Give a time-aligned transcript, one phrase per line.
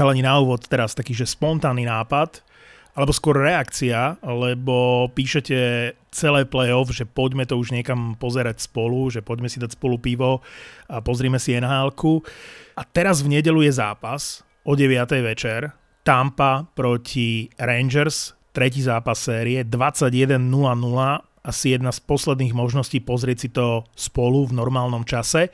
[0.00, 2.40] Chalani na úvod teraz taký, že spontánny nápad,
[2.96, 9.20] alebo skôr reakcia, lebo píšete celé playoff, že poďme to už niekam pozerať spolu, že
[9.20, 10.40] poďme si dať spolu pivo
[10.88, 14.88] a pozrime si nhl A teraz v nedelu je zápas o 9.
[15.20, 15.76] večer.
[16.00, 20.40] Tampa proti Rangers, tretí zápas série, 21.00,
[21.44, 25.52] asi jedna z posledných možností pozrieť si to spolu v normálnom čase.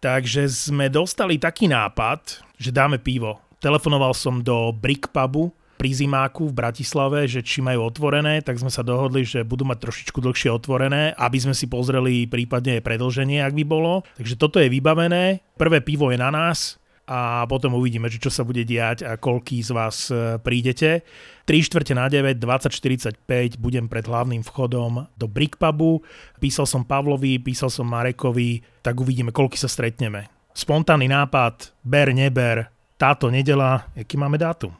[0.00, 3.44] Takže sme dostali taký nápad, že dáme pivo.
[3.58, 8.68] Telefonoval som do Brick Pubu, pri Zimáku v Bratislave, že či majú otvorené, tak sme
[8.68, 13.54] sa dohodli, že budú mať trošičku dlhšie otvorené, aby sme si pozreli prípadne predlženie, ak
[13.54, 14.02] by bolo.
[14.18, 18.66] Takže toto je vybavené, prvé pivo je na nás a potom uvidíme, čo sa bude
[18.68, 21.06] diať a koľký z vás e, prídete.
[21.48, 26.04] 3 čtvrte na 9, 20.45 budem pred hlavným vchodom do Brickpubu.
[26.36, 30.28] Písal som Pavlovi, písal som Marekovi, tak uvidíme, koľky sa stretneme.
[30.52, 34.74] Spontánny nápad, ber, neber, táto nedela, aký máme dátum?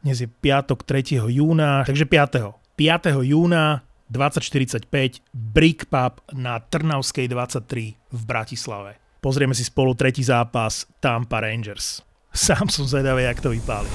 [0.00, 1.20] Dnes je piatok 3.
[1.28, 2.56] júna, takže 5.
[2.80, 3.28] 5.
[3.28, 4.88] júna 2045
[5.30, 8.96] Brick Pub na Trnavskej 23 v Bratislave.
[9.20, 12.00] Pozrieme si spolu tretí zápas Tampa Rangers.
[12.32, 13.92] Sám som zvedavý, jak to vypáli.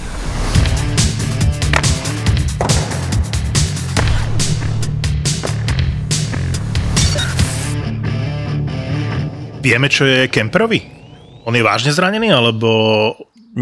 [9.66, 11.05] Vieme, čo je Kemperovi?
[11.46, 12.70] On je vážne zranený, alebo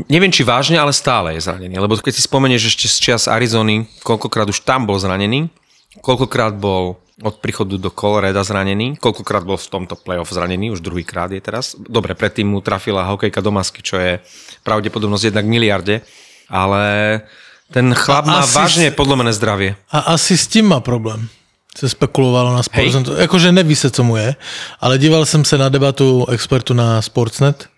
[0.09, 1.77] Neviem, či vážne, ale stále je zranený.
[1.77, 5.53] Lebo keď si spomenieš ešte z čias Arizony, koľkokrát už tam bol zranený,
[6.01, 11.29] koľkokrát bol od príchodu do Colorado zranený, koľkokrát bol v tomto playoff zranený, už druhýkrát
[11.29, 11.77] je teraz.
[11.77, 14.17] Dobre, predtým mu trafila hokejka do masky, čo je
[14.65, 16.01] pravdepodobnosť jednak miliarde,
[16.49, 17.21] ale
[17.69, 19.77] ten chlap má vážne podlomené zdravie.
[19.93, 21.29] A asi s tím má problém
[21.73, 23.07] se spekulovalo na Sportsnet.
[23.17, 24.35] Jakože neví se, co mu je,
[24.79, 27.72] ale díval jsem se na debatu expertu na Sportsnet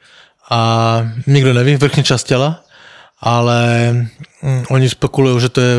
[0.49, 0.59] a
[1.25, 2.61] nikdo neví, vrchní časť tela,
[3.21, 3.91] ale
[4.41, 5.75] mm, oni spekulujú, že to je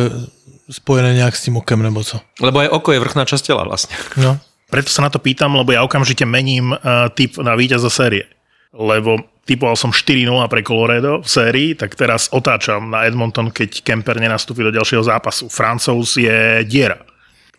[0.70, 2.19] spojené nejak s tým okem nebo co.
[2.42, 3.94] Lebo aj oko je vrchná časť tela vlastne.
[4.19, 4.42] No.
[4.66, 8.27] Preto sa na to pýtam, lebo ja okamžite mením uh, typ na víťaza série.
[8.75, 14.19] Lebo typoval som 4-0 pre Colorado v sérii, tak teraz otáčam na Edmonton, keď Kemper
[14.19, 15.47] nenastúpi do ďalšieho zápasu.
[15.47, 16.98] Francouz je diera.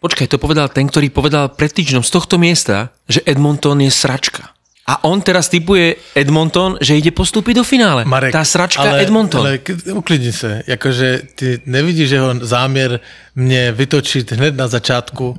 [0.03, 4.53] Počkaj, to povedal ten, ktorý povedal pred týždňom z tohto miesta, že Edmonton je sračka.
[4.87, 8.07] A on teraz typuje Edmonton, že ide postúpiť do finále.
[8.07, 9.43] Marek, Tá sračka ale, Edmonton.
[9.43, 9.59] Ale
[9.91, 10.63] uklidni sa.
[10.63, 13.03] Jakože ty nevidíš jeho zámier
[13.35, 15.35] mne vytočiť hned na začátku.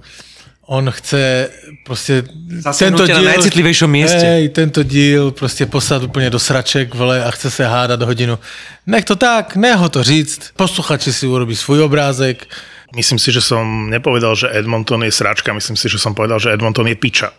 [0.69, 1.49] On chce
[1.81, 2.29] proste
[2.77, 4.21] tento díl, na najcitlivejšom mieste.
[4.21, 8.37] Hej, tento díl proste poslať úplne do sraček vole, a chce sa hádať do hodinu.
[8.85, 10.53] Nech to tak, nech ho to říct.
[10.61, 12.45] Posluchači si urobí svoj obrázek.
[12.93, 15.57] Myslím si, že som nepovedal, že Edmonton je sračka.
[15.57, 17.33] Myslím si, že som povedal, že Edmonton je piča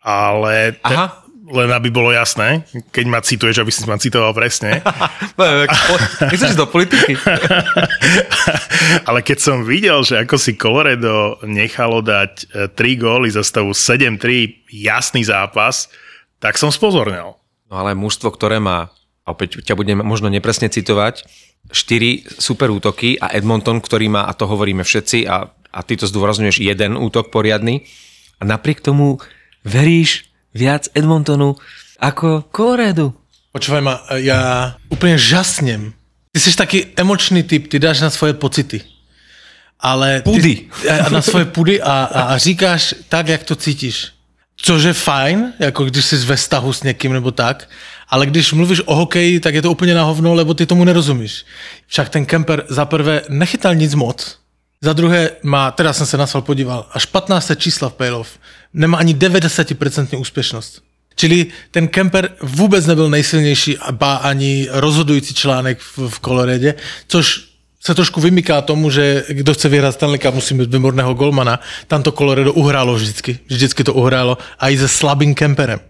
[0.00, 1.19] ale te, Aha.
[1.50, 2.62] Len aby bolo jasné,
[2.94, 4.80] keď ma cituješ, aby si ma citoval presne.
[6.30, 7.18] Nechceš do politiky.
[9.08, 13.74] ale keď som videl, že ako si Colorado nechalo dať 3 e, góly za stavu
[13.74, 15.90] 7-3, jasný zápas,
[16.38, 17.36] tak som spozornil.
[17.68, 18.94] No ale mužstvo, ktoré má,
[19.26, 21.26] a opäť ťa budem možno nepresne citovať,
[21.70, 26.08] 4 super útoky a Edmonton, ktorý má, a to hovoríme všetci, a, a ty to
[26.08, 27.84] zdôrazňuješ, jeden útok poriadny,
[28.40, 29.20] a napriek tomu
[29.60, 31.56] veríš viac Edmontonu
[32.00, 33.14] ako Colorado.
[33.50, 35.92] Počúvaj ma, ja úplne žasnem.
[36.30, 38.80] Ty jsi taký emočný typ, ty dáš na svoje pocity.
[39.80, 40.70] Ale pudy.
[40.82, 44.12] Ty, na svoje pudy a, a, a říkáš tak, jak to cítíš.
[44.56, 47.68] Což je fajn, jako když jsi ve vztahu s někým nebo tak,
[48.08, 51.44] ale když mluvíš o hokeji, tak je to úplně na hovno, lebo ty tomu nerozumíš.
[51.86, 54.40] Však ten Kemper za prvé nechytal nic moc,
[54.82, 58.38] za druhé má, teraz jsem se na podíval, až 15 čísla v playoff
[58.74, 60.82] nemá ani 90% úspěšnost.
[61.16, 66.74] Čili ten Kemper vůbec nebyl nejsilnější, ba ani rozhodující článek v, v Koloredě,
[67.08, 67.50] což
[67.80, 71.60] se trošku vymyká tomu, že kdo chce vyhrát Stanley Cup, musí mít výborného golmana.
[71.86, 73.38] Tam to Colorado uhrálo vždycky.
[73.48, 74.38] Vždycky to uhrálo.
[74.58, 75.80] A i se slabým Kemperem.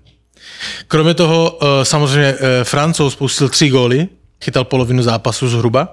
[0.89, 4.09] Kromě toho eh, samozřejmě eh, Francouz spustil tři góly,
[4.45, 5.89] chytal polovinu zápasu zhruba.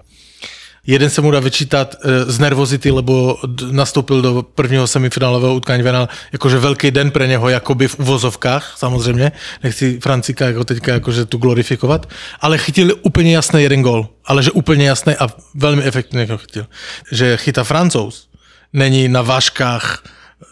[0.88, 3.38] Jeden se mu dá vyčítat e, z nervozity, lebo
[3.72, 9.32] nastoupil do prvního semifinálového utkání venal jakože velký den pre něho, jakoby v uvozovkách, samozřejmě.
[9.64, 14.08] Nechci Francika jako teďka jakože tu glorifikovat, ale chytil úplně jasný jeden gol.
[14.26, 16.66] Ale že úplně jasný a velmi efektivně ho chytil.
[17.12, 18.28] Že chyta Francouz
[18.74, 20.04] není na vážkách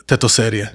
[0.06, 0.70] této série.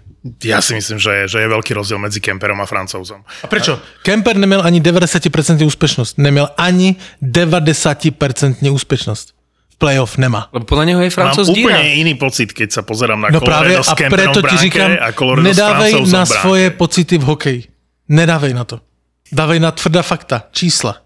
[0.45, 3.25] Ja si myslím, že je, že je veľký rozdiel medzi Kemperom a Francouzom.
[3.25, 3.81] A prečo?
[4.05, 6.21] Kemper neměl ani 90% úspešnosť.
[6.21, 9.40] Neměl ani 90% úspešnosť
[9.81, 10.53] playoff nemá.
[10.53, 12.01] Lebo podľa neho je Francúz Mám úplne díra.
[12.05, 15.09] iný pocit, keď sa pozerám na no práve, a preto ti říkam, a
[15.41, 17.61] nedávej na svoje pocity v hokeji.
[18.13, 18.85] Nedávej na to.
[19.33, 21.01] Dávej na tvrdá fakta, čísla.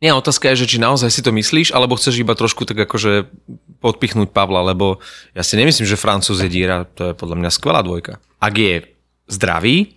[0.00, 3.28] Nie, otázka je, že či naozaj si to myslíš, alebo chceš iba trošku tak akože
[3.80, 5.00] podpichnúť Pavla, lebo
[5.36, 8.20] ja si nemyslím, že Francúz je díra, to je podľa mňa skvelá dvojka.
[8.40, 8.84] Ak je
[9.28, 9.96] zdravý,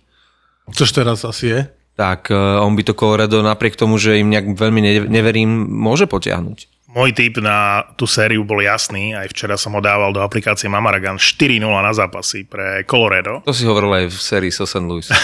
[0.72, 1.60] Což teraz asi je.
[1.96, 6.08] tak eh, on by to Colorado napriek tomu, že im nejak veľmi ne- neverím, môže
[6.08, 6.73] potiahnuť.
[6.94, 11.18] Môj tip na tú sériu bol jasný, aj včera som ho dával do aplikácie Mamaragan
[11.18, 13.42] 4-0 na zápasy pre Colorado.
[13.42, 14.86] To si hovoril aj v sérii so St.
[14.86, 15.02] Louis.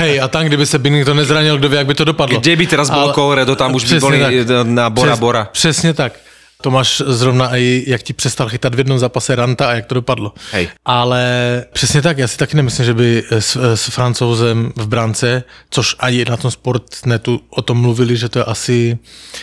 [0.00, 2.40] Hej, a tam, kdyby se Binnington nezranil, kdo ví, jak by to dopadlo.
[2.40, 4.32] Kde by teraz bolo Ale- Colorado, tam už by boli tak.
[4.66, 5.48] na Bora Přes- Bora.
[5.52, 6.12] Přesně tak.
[6.62, 9.94] To máš zrovna i, jak ti přestal chytat v jednom zápase Ranta a jak to
[9.94, 10.32] dopadlo.
[10.52, 10.68] Hej.
[10.84, 15.96] Ale přesně tak, já si taky nemyslím, že by s, s francouzem v brance, což
[15.98, 18.98] ani na tom sportnetu o tom mluvili, že to je asi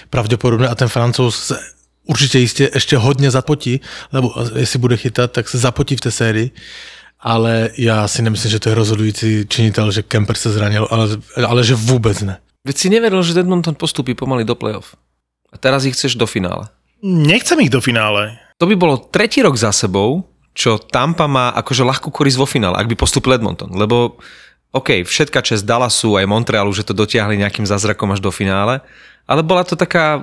[0.10, 1.60] pravděpodobné a ten francouz se
[2.06, 3.82] určitě jistě ještě hodně zapotí,
[4.12, 6.52] lebo jestli bude chytat, tak se zapotí v té sérii.
[7.20, 11.08] Ale já si nemyslím, že to je rozhodující činitel, že Kemper se zranil, ale,
[11.48, 12.38] ale že vůbec ne.
[12.68, 14.96] Veď si neveril, že Edmonton postupí pomaly do play-off.
[15.54, 16.68] A teraz ich chceš do finále.
[17.06, 18.42] Nechcem ich do finále.
[18.58, 20.26] To by bolo tretí rok za sebou,
[20.58, 23.70] čo Tampa má akože ľahkú korisť vo finále, ak by postupil Edmonton.
[23.78, 24.18] Lebo
[24.74, 28.82] OK, všetka čest Dallasu aj Montrealu, že to dotiahli nejakým zázrakom až do finále,
[29.30, 30.18] ale bola to taká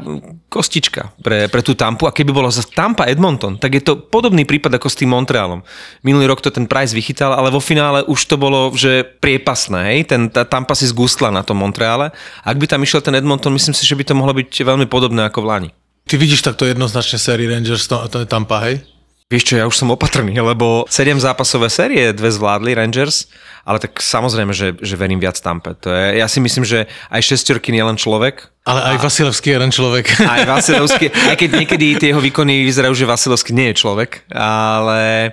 [0.51, 4.43] kostička pre, pre tú Tampu a keby bolo za Tampa Edmonton, tak je to podobný
[4.43, 5.63] prípad ako s tým Montrealom.
[6.03, 10.01] Minulý rok to ten Price vychytal, ale vo finále už to bolo, že priepasné, hej?
[10.11, 12.11] Ten, tá Tampa si zgustla na tom Montreale.
[12.43, 15.27] Ak by tam išiel ten Edmonton, myslím si, že by to mohlo byť veľmi podobné
[15.27, 15.71] ako v Lani.
[16.07, 18.83] Ty vidíš takto jednoznačne sérii Rangers, to, to je Tampa, hej?
[19.33, 23.33] Vieš čo, ja už som opatrný, lebo 7 zápasové série dve zvládli Rangers,
[23.65, 25.73] ale tak samozrejme, že, že verím viac Tampe.
[25.81, 29.57] To je, ja si myslím, že aj šestorky nie len človek, Ale aj Vasilevský je
[29.59, 30.07] jeden človek.
[30.39, 35.33] aj Vasilevský, aj keď niekedy tie jeho výkony vyzerajú, že Vasilevský nie je človek, ale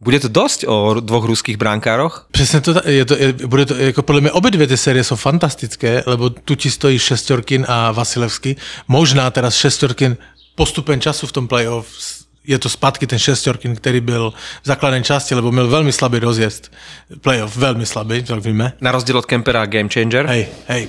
[0.00, 2.26] bude to dosť o dvoch ruských brankároch.
[2.30, 5.16] Přesně to, je to, je, bude to, jako podle mě obě dvě ty série jsou
[5.16, 8.56] fantastické, lebo tu ti stojí Šestorkin a Vasilevský.
[8.88, 10.16] Možná teraz Šestorkin
[10.54, 11.86] postupem času v tom playoff
[12.46, 14.32] je to zpátky ten Šestorkin, který byl
[14.62, 16.72] v základné části, lebo měl velmi slabý rozjezd.
[17.20, 18.72] Playoff velmi slabý, tak víme.
[18.80, 20.26] Na rozdiel od Kempera Game Changer.
[20.26, 20.88] Hej, hej.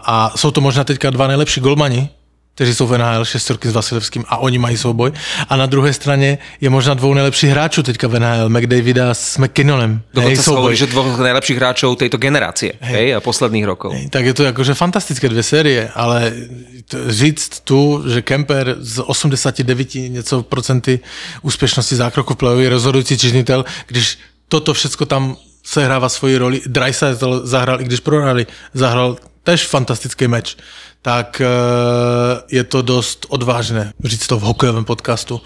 [0.00, 2.08] A jsou to možná teďka dva nejlepší golmani,
[2.56, 5.12] kteří jsou v NHL, Šestorky s Vasilevským a oni mají souboj.
[5.48, 10.00] A na druhé straně je možná dvou nejlepších hráčů teďka v NHL, McDavida s McKinnonem.
[10.14, 13.12] Dokonca sa hovorí, že dvoch najlepších hráčov tejto generácie hej.
[13.12, 13.92] a posledných rokov.
[13.92, 16.32] Hej, Tak je to jakože fantastické dvě série, ale
[17.08, 21.00] říct tu, že Kemper z 89 něco procenty
[21.44, 24.18] úspěšnosti zákroku v playoff je rozhodující činitel, když
[24.48, 26.60] toto všecko tam sehrává svoji roli.
[26.66, 30.56] Dreisaitl zahrál, i když prohrali, zahrál tež fantastický meč,
[31.02, 31.46] tak eh,
[32.50, 35.40] je to dost odvážné říct to v hokejovém podcastu,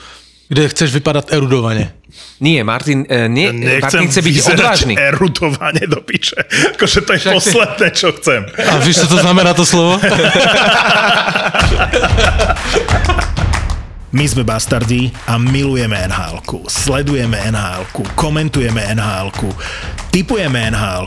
[0.49, 1.93] kde chceš vypadat erudovaně.
[2.41, 3.53] Nie, Martin, e, nie,
[3.83, 4.99] Martin chce byť odvážny.
[4.99, 6.43] erutovane do piče.
[6.75, 8.47] Akože to je Však posledné, čo chcem.
[8.59, 10.01] A víš, co to znamená to slovo?
[14.11, 17.87] My sme bastardi a milujeme nhl Sledujeme nhl
[18.19, 19.31] komentujeme nhl
[20.11, 21.07] typujeme nhl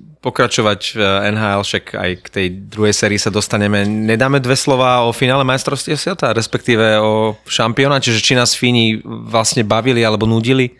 [0.21, 1.01] pokračovať v
[1.33, 3.83] NHL, však aj k tej druhej sérii sa dostaneme.
[3.89, 9.65] Nedáme dve slova o finále majstrovstiev sveta, respektíve o šampionáte, že či nás Fíni vlastne
[9.65, 10.77] bavili alebo nudili.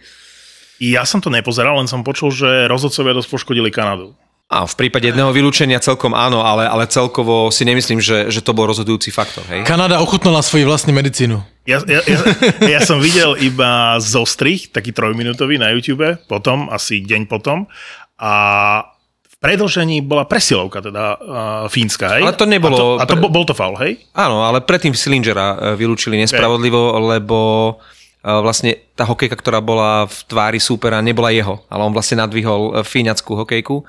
[0.78, 4.14] Ja som to nepozeral, len som počul, že rozhodcovia dosť poškodili Kanadu.
[4.52, 8.52] A v prípade jedného vylúčenia celkom áno, ale, ale celkovo si nemyslím, že, že to
[8.52, 9.48] bol rozhodujúci faktor.
[9.48, 9.64] Hej?
[9.64, 11.40] Kanada ochutnala svoji vlastní medicínu.
[11.64, 12.20] Ja, ja, ja,
[12.60, 17.64] ja som videl iba zostrih, taký trojminútový na YouTube, potom, asi deň potom.
[18.20, 18.34] A
[19.42, 21.26] predlžení bola presilovka, teda uh,
[21.66, 22.22] fínska, hej?
[22.22, 23.98] Ale to nebolo- A to, a to bol, bol to faul, hej?
[24.14, 27.38] Áno, ale predtým Slingera e, vylúčili nespravodlivo, lebo
[28.22, 32.62] e, vlastne tá hokejka, ktorá bola v tvári súpera, nebola jeho, ale on vlastne nadvihol
[32.62, 33.82] e, fíňackú hokejku.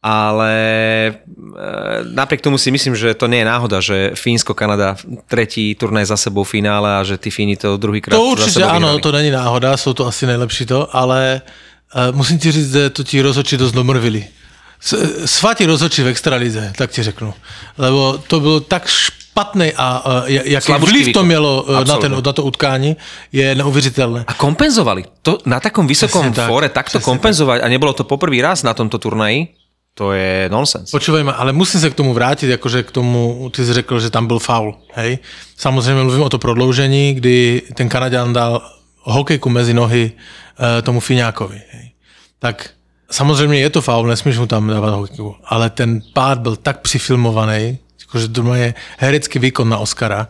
[0.00, 0.52] Ale
[1.08, 1.12] e,
[2.12, 6.44] napriek tomu si myslím, že to nie je náhoda, že Fínsko-Kanada tretí turnaj za sebou
[6.44, 9.00] v finále a že tí Fíni to druhýkrát To za určitě sebou ano, vyhrali.
[9.00, 11.40] to není náhoda, jsou to asi nejlepší to, ale
[12.12, 14.24] musím ti říct, že to ti rozhodčí dost domrvili.
[14.80, 17.34] S- Svatí rozhodčí v extralize, tak ti řeknu.
[17.78, 22.32] Lebo to bylo tak špatný a uh, jaký vliv to mělo uh, na, ten, na
[22.32, 22.96] to utkání,
[23.32, 24.24] je neuvěřitelné.
[24.26, 25.04] A kompenzovali.
[25.22, 28.74] To na takom vysokom Presne tak, fóre takto kompenzovať a nebolo to poprvý raz na
[28.74, 29.52] tomto turnaji,
[29.94, 30.88] to je nonsens.
[30.88, 34.08] Počúvaj ma, ale musím sa k tomu vrátiť, akože k tomu, ty si řekl, že
[34.08, 35.20] tam byl faul, hej.
[35.60, 38.64] Samozrejme mluvím o to prodloužení, kdy ten Kanaďan dal
[39.04, 41.86] hokejku mezi nohy uh, tomu Fiňákovi, hej.
[42.40, 42.79] Tak
[43.10, 47.78] samozřejmě je to faul, nesmíš mu tam dávat hokejku, ale ten pád byl tak přifilmovaný,
[48.00, 50.28] jakože to je herecký výkon na Oscara.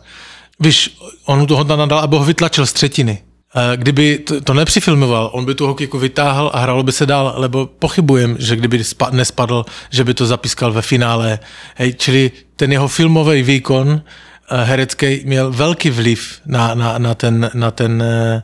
[0.59, 3.21] Víš, on mu to hodna nadal, aby ho vytlačil z třetiny.
[3.55, 7.65] Eh, Kdyby to, nepřifilmoval, on by tu hokejku vytáhl a hralo by se dál, lebo
[7.65, 11.39] pochybujem, že kdyby spa, nespadl, že by to zapískal ve finále.
[11.75, 14.01] Hej, čili ten jeho filmový výkon
[14.51, 18.41] herecký měl velký vliv na, na, na ten, na ten eh,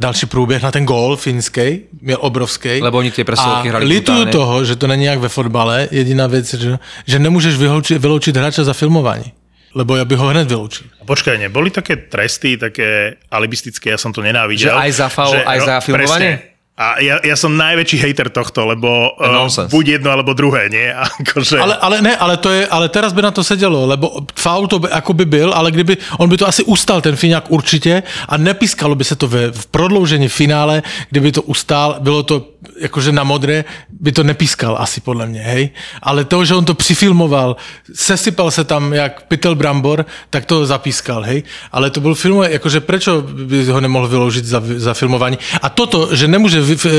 [0.00, 2.80] další průběh, na ten gól finský, měl obrovský.
[2.80, 4.32] Lebo oni tie presilovky hrali lituju brutálne.
[4.32, 8.64] toho, že to není jak ve fotbale, jediná věc, že, že nemůžeš vyloučit, vyloučit hráča
[8.64, 9.32] za filmování.
[9.74, 10.86] Lebo ja bych ho hned vyloučil.
[11.06, 14.66] Počkaj, neboli také tresty, také alibistické, ja som to nenávidel.
[14.66, 16.32] Že aj za faul, že- aj za filmovanie?
[16.42, 16.49] presne.
[16.80, 20.88] A ja, ja som najväčší hejter tohto, lebo uh, buď jedno alebo druhé, nie?
[21.20, 21.60] Akože...
[21.60, 24.80] Ale, ale ne, ale, to je, ale teraz by na to sedělo, lebo faul to
[24.80, 28.36] by, ako by byl, ale kdyby, on by to asi ustal ten Fiňák určitě a
[28.36, 32.48] nepiskalo by se to ve, v prodloužení finále, kdyby to ustál, bylo to
[32.80, 35.70] jakože na modré, by to nepískal asi podle mě, hej.
[36.02, 37.56] Ale to, že on to přifilmoval,
[37.94, 41.42] sesypal se tam jak pytel brambor, tak to zapískal, hej.
[41.72, 45.38] Ale to byl film, jakože prečo by ho nemohl vyloužit za, za filmování.
[45.62, 46.90] A toto, že nemůže vy, vy,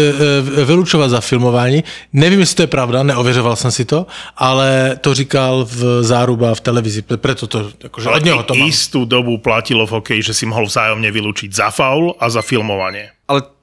[0.65, 1.83] vylučovat za filmování,
[2.13, 4.05] nevím, jestli to je pravda, neověřoval jsem si to,
[4.38, 8.67] ale to říkal v záruba v televizi, pre- preto to, akože od něho to mám.
[8.67, 13.15] istú dobu platilo v hokeji, že si mohol vzájomne vylúčiť za faul a za filmovanie.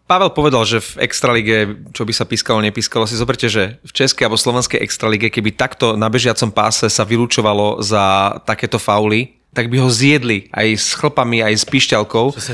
[0.08, 1.56] Pavel povedal, že v Extralige,
[1.92, 6.00] čo by sa pískalo, nepískalo, si zoberte, že v Českej alebo Slovenskej Extralige, keby takto
[6.00, 11.40] na bežiacom páse sa vylúčovalo za takéto fauly, tak by ho zjedli aj s chlpami,
[11.40, 11.64] aj s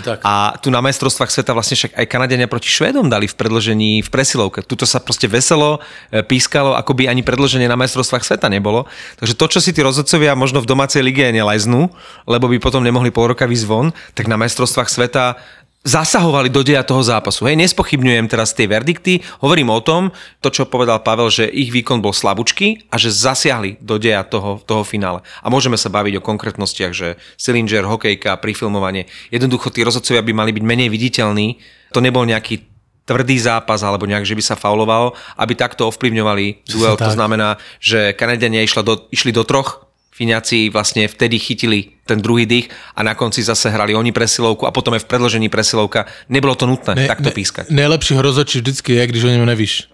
[0.01, 0.23] tak.
[0.23, 4.09] A tu na majstrovstvách sveta vlastne však aj Kanadiania proti Švédom dali v predložení v
[4.09, 4.63] presilovke.
[4.63, 8.87] Tuto sa proste veselo e, pískalo, ako by ani predloženie na majstrovstvách sveta nebolo.
[9.19, 11.91] Takže to, čo si tí rozhodcovia možno v domácej lige nelajznú,
[12.31, 15.37] lebo by potom nemohli pol roka výsť von, tak na majstrovstvách sveta
[15.85, 17.45] zasahovali do deja toho zápasu.
[17.45, 22.00] Hej, nespochybňujem teraz tie verdikty, hovorím o tom, to, čo povedal Pavel, že ich výkon
[22.00, 25.21] bol slabúčky a že zasiahli do deja toho, toho finále.
[25.45, 29.07] A môžeme sa baviť o konkrétnostiach, že Sillinger, hokejka, prifilmovanie.
[29.29, 31.61] Jednoducho tí rozhodcovia by mali byť menej viditeľní.
[31.93, 32.64] To nebol nejaký
[33.05, 36.97] tvrdý zápas alebo nejak, že by sa faulovalo, aby takto ovplyvňovali duel.
[36.97, 39.84] To znamená, že Kanadiania išla do, išli do troch
[40.14, 44.71] Fíňaci vlastne vtedy chytili ten druhý dých a na konci zase hrali oni presilovku a
[44.71, 46.06] potom aj v predložení presilovka.
[46.30, 47.75] Nebolo to nutné ne, takto pískať.
[47.75, 49.90] Nejlepší rozhodčí vždycky je, když o něm nevíš.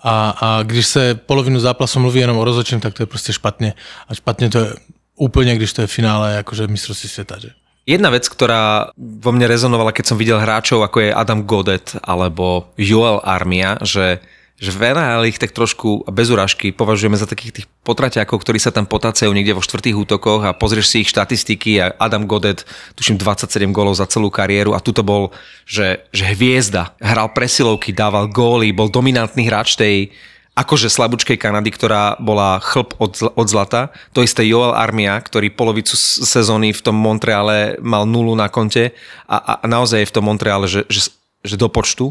[0.00, 3.74] A, a když se polovinu zápasu mluví jenom o rozhodčím, tak to je prostě špatně.
[4.08, 4.72] A špatně to je
[5.16, 7.36] úplně, když to je finále akože mistrovství světa.
[7.38, 7.50] Že?
[7.88, 12.68] Jedna vec, ktorá vo mne rezonovala, keď som videl hráčov, ako je Adam Godet alebo
[12.76, 14.20] Joel Armia, že
[14.58, 18.74] že v NHL ich tak trošku bez urážky považujeme za takých tých potraťákov, ktorí sa
[18.74, 22.66] tam potacajú niekde vo štvrtých útokoch a pozrieš si ich štatistiky a Adam Godet,
[22.98, 25.30] tuším 27 gólov za celú kariéru a tuto bol,
[25.62, 30.10] že, že hviezda, hral presilovky, dával góly, bol dominantný hráč tej
[30.58, 33.94] akože slabúčkej Kanady, ktorá bola chlp od, od zlata.
[34.10, 38.90] To isté Joel Armia, ktorý polovicu sezóny v tom Montreale mal nulu na konte
[39.30, 41.14] a, a naozaj je v tom Montreale, že, že,
[41.46, 42.10] že do počtu.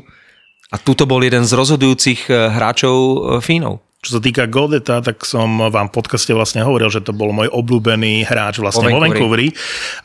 [0.68, 3.88] A tuto bol jeden z rozhodujúcich eh, hráčov eh, Fínov.
[3.98, 7.50] Čo sa týka Godeta, tak som vám v podcaste vlastne hovoril, že to bol môj
[7.50, 9.52] obľúbený hráč vlastne Vo Vancouveri.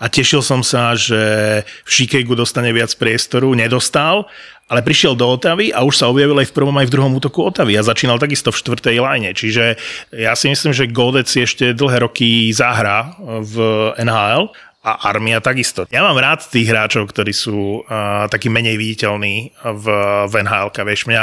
[0.01, 1.21] A tešil som sa, že
[1.63, 4.27] v Chicagu dostane viac priestoru, nedostal,
[4.73, 7.45] ale prišiel do Otavy a už sa objavil aj v prvom aj v druhom útoku
[7.45, 9.31] Otavy a začínal takisto v štvrtej line.
[9.37, 9.77] Čiže
[10.17, 13.55] ja si myslím, že Godet si ešte dlhé roky zahrá v
[14.01, 14.49] NHL
[14.83, 15.87] a armia takisto.
[15.95, 19.87] Ja mám rád tých hráčov, ktorí sú uh, takí menej viditeľní v,
[20.27, 21.23] v nhl Vieš, mňa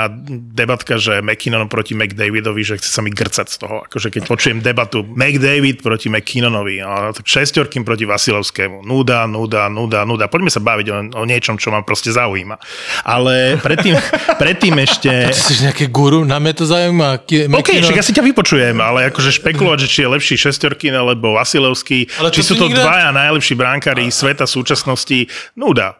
[0.56, 3.84] debatka, že McKinnon proti McDavidovi, že chce sa mi grcať z toho.
[3.84, 6.80] Akože keď počujem debatu McDavid proti McKinnonovi,
[7.12, 8.88] tak šestorkým proti Vasilovskému.
[8.88, 10.32] Nuda, nuda, nuda, nuda.
[10.32, 12.56] Poďme sa baviť o, o niečom, čo ma proste zaujíma.
[13.04, 14.00] Ale predtým,
[14.42, 15.12] predtým ešte...
[15.12, 17.20] Ty jsi nějaký guru, nám je to zajímá.
[17.28, 20.36] Ki- OK, McKinnon- však ja si ťa vypočujem, ale akože špekulovať, že či je lepší
[20.39, 25.98] Šestorkin alebo Vasilevský, Ale či sú to nikde- dvaja najlepší bránkári sveta súčasnosti, nuda.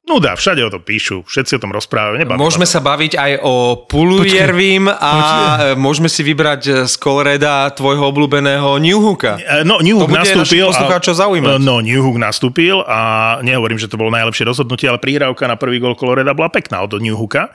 [0.00, 2.24] Nuda, všade o to píšu, všetci o tom rozprávajú.
[2.34, 8.08] Môžeme sa baviť aj o Pulujervím a eh, môžeme si vybrať eh, z Coloreda tvojho
[8.08, 9.38] obľúbeného Newhooka.
[9.38, 10.66] E, No, New To Hook bude nastúpil.
[10.66, 11.62] poslucháčov zaujímať.
[11.62, 12.98] No, New Hook nastúpil a
[13.44, 16.96] nehovorím, že to bolo najlepšie rozhodnutie, ale príhrávka na prvý gol Coloreda bola pekná od
[16.98, 17.52] New Hooka.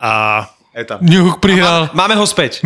[0.00, 0.42] A
[0.76, 1.00] etap.
[1.00, 1.88] Newhook prihral.
[1.96, 2.60] Máme ho späť.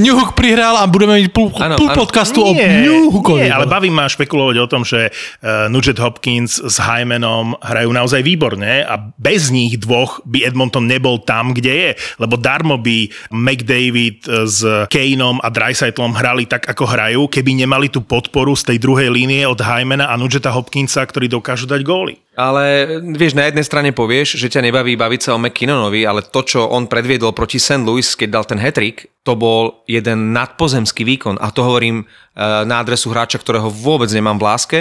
[0.00, 1.98] Newhook prihral a budeme mať pol, Áno, pol áno.
[2.00, 3.44] podcastu o Nie, Newhookovi.
[3.44, 8.24] nie, ale baví ma špekulovať o tom, že uh, Nugent Hopkins s Hymanom hrajú naozaj
[8.24, 11.90] výborne a bez nich dvoch by Edmonton nebol tam, kde je.
[12.16, 17.92] Lebo darmo by McDavid eh, s Kaneom a Dreisaitlom hrali tak, ako hrajú, keby nemali
[17.92, 22.16] tú podporu z tej druhej línie od Hymana a Nugenta Hopkinsa, ktorí dokážu dať góly.
[22.38, 22.86] Ale
[23.18, 26.62] vieš, na jednej strane povieš, že ťa nebaví baviť sa o McKinnonovi, ale to, čo
[26.62, 27.82] on predviedol proti St.
[27.82, 31.42] Louis, keď dal ten hetrik, to bol jeden nadpozemský výkon.
[31.42, 32.04] A to hovorím e,
[32.38, 34.78] na adresu hráča, ktorého vôbec nemám v láske,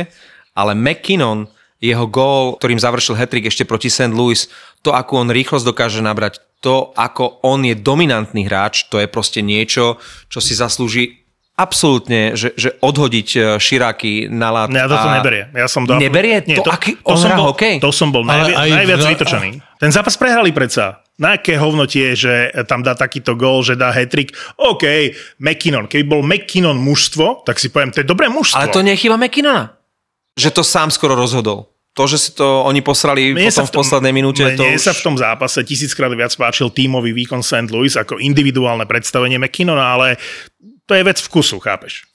[0.54, 4.14] ale McKinnon, jeho gól, ktorým završil hetrik ešte proti St.
[4.14, 4.46] Louis,
[4.86, 9.40] to, ako on rýchlosť dokáže nabrať, to, ako on je dominantný hráč, to je proste
[9.40, 9.96] niečo,
[10.28, 11.24] čo si zaslúži
[11.60, 14.72] absolútne, že, že odhodiť e, širáky na lát.
[14.72, 15.52] Ja toto a- neberie.
[15.52, 16.00] Ja som do...
[16.00, 16.40] Neberie?
[16.56, 17.84] To aký- on som bol, hokej?
[17.84, 19.50] To som bol najvi- aj najviac v- vytočený.
[19.76, 21.04] Ten zápas prehrali predsa.
[21.20, 24.32] Na aké hovno tie, že tam dá takýto gól, že dá hetrik.
[24.56, 25.12] OK,
[25.44, 25.92] McKinnon.
[25.92, 28.56] Keby bol McKinnon mužstvo, tak si poviem, to je dobré mužstvo.
[28.56, 29.76] Ale to nie je chyba McKinnona.
[30.40, 31.68] Že to sám skoro rozhodol.
[32.00, 34.80] To, že si to oni posrali Mne potom v poslednej minúte, mne to už...
[34.80, 37.68] sa v tom zápase tisíckrát viac páčil tímový výkon St.
[37.68, 40.16] Louis ako individuálne predstavenie McKinnona, ale
[40.90, 42.10] to je vec vkusu, chápeš?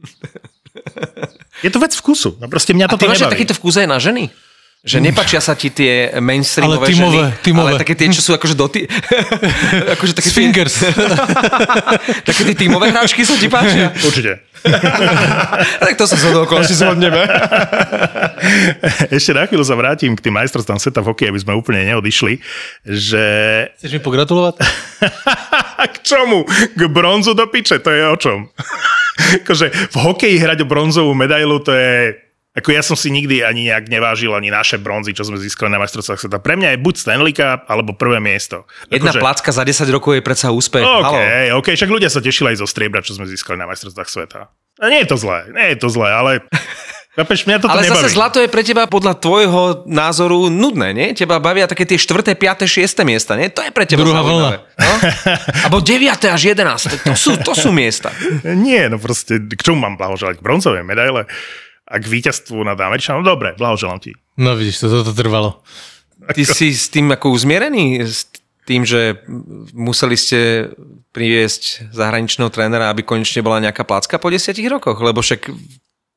[1.62, 2.40] Je to vec vkusu.
[2.40, 3.32] No proste mňa A ty toto máš nebaví.
[3.36, 4.32] takýto vkus aj na ženy?
[4.82, 7.70] Že nepačia sa ti tie mainstreamové Ale tímové, ženy, tímové.
[7.70, 8.90] ale také tie, čo sú akože doty...
[9.94, 10.74] akože také tie, Fingers.
[12.28, 13.94] také tie tímové hráčky sa ti páčia.
[14.02, 14.42] Určite.
[15.86, 17.22] tak to sa zhodol, si zhodneme.
[19.14, 22.42] Ešte na chvíľu sa vrátim k tým majstrovstvám sveta v hokeji, aby sme úplne neodišli,
[22.82, 23.24] že
[23.78, 24.66] Chceš mi pogratulovať?
[25.94, 26.42] k čomu?
[26.74, 28.50] K bronzu do piče, to je o čom?
[29.46, 32.18] akože v hokeji hrať o bronzovú medailu, to je...
[32.52, 35.80] Ako ja som si nikdy ani nejak nevážil ani naše bronzy, čo sme získali na
[35.80, 36.36] majstrovstvách sveta.
[36.36, 38.68] Pre mňa je buď Stanley Cup, alebo prvé miesto.
[38.92, 40.84] Jedna Akože- placka za 10 rokov je predsa úspech.
[40.84, 41.64] OK, Haló.
[41.64, 44.52] OK, však ľudia sa tešili aj zo striebra, čo sme získali na majstrovstvách sveta.
[44.80, 46.30] A nie je to zlé, nie je to zlé, ale...
[47.12, 48.08] Chápeš, mňa toto Ale nebaví.
[48.08, 51.08] zase zlato je pre teba podľa tvojho názoru nudné, nie?
[51.12, 53.04] Teba bavia také tie 4., 5., 6.
[53.04, 53.52] miesta, nie?
[53.52, 54.64] To je pre teba Druhá zaujímavé.
[54.80, 54.94] No?
[55.68, 56.08] Abo 9.
[56.08, 57.04] až 11.
[57.04, 58.08] To sú, to sú miesta.
[58.64, 60.40] Nie, no proste, k čomu mám blahoželať?
[60.40, 61.28] K bronzovej medaile?
[61.92, 63.20] A k víťazstvu nad Američanom?
[63.20, 64.16] Dobre, blahoželám ti.
[64.40, 65.60] No vidíš, to, toto trvalo.
[66.32, 68.00] Ty si s tým ako uzmierený?
[68.00, 68.32] S
[68.64, 69.20] tým, že
[69.76, 70.70] museli ste
[71.12, 74.96] priviesť zahraničného trénera, aby konečne bola nejaká placka po 10 rokoch?
[74.96, 75.52] Lebo však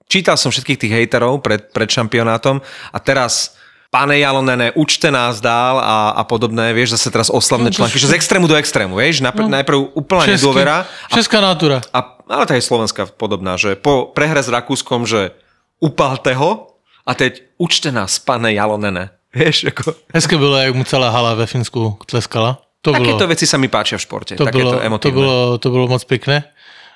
[0.07, 2.61] čítal som všetkých tých hejterov pred, pred šampionátom
[2.93, 3.57] a teraz
[3.89, 8.19] Pane Jalonené, učte nás dál a, a podobné, vieš, zase teraz oslavné články, že z
[8.19, 11.79] extrému do extrému, vieš, Napr- najprv úplná Český- nedôvera a Česká natúra.
[11.95, 15.31] A, ale to je slovenská podobná, že po prehre s Rakúskom, že
[15.79, 16.67] upalte ho
[17.05, 19.09] a teď učte nás, pane Jalonene.
[19.35, 19.95] Vieš, ako...
[20.13, 22.61] Hezké bylo, jak mu celá hala ve Finsku tleskala.
[22.81, 24.37] To Takéto bylo, veci sa mi páčia v športe.
[24.37, 25.15] to, takéto bylo, to, emotívne.
[25.17, 26.43] bylo, to bylo moc pěkné.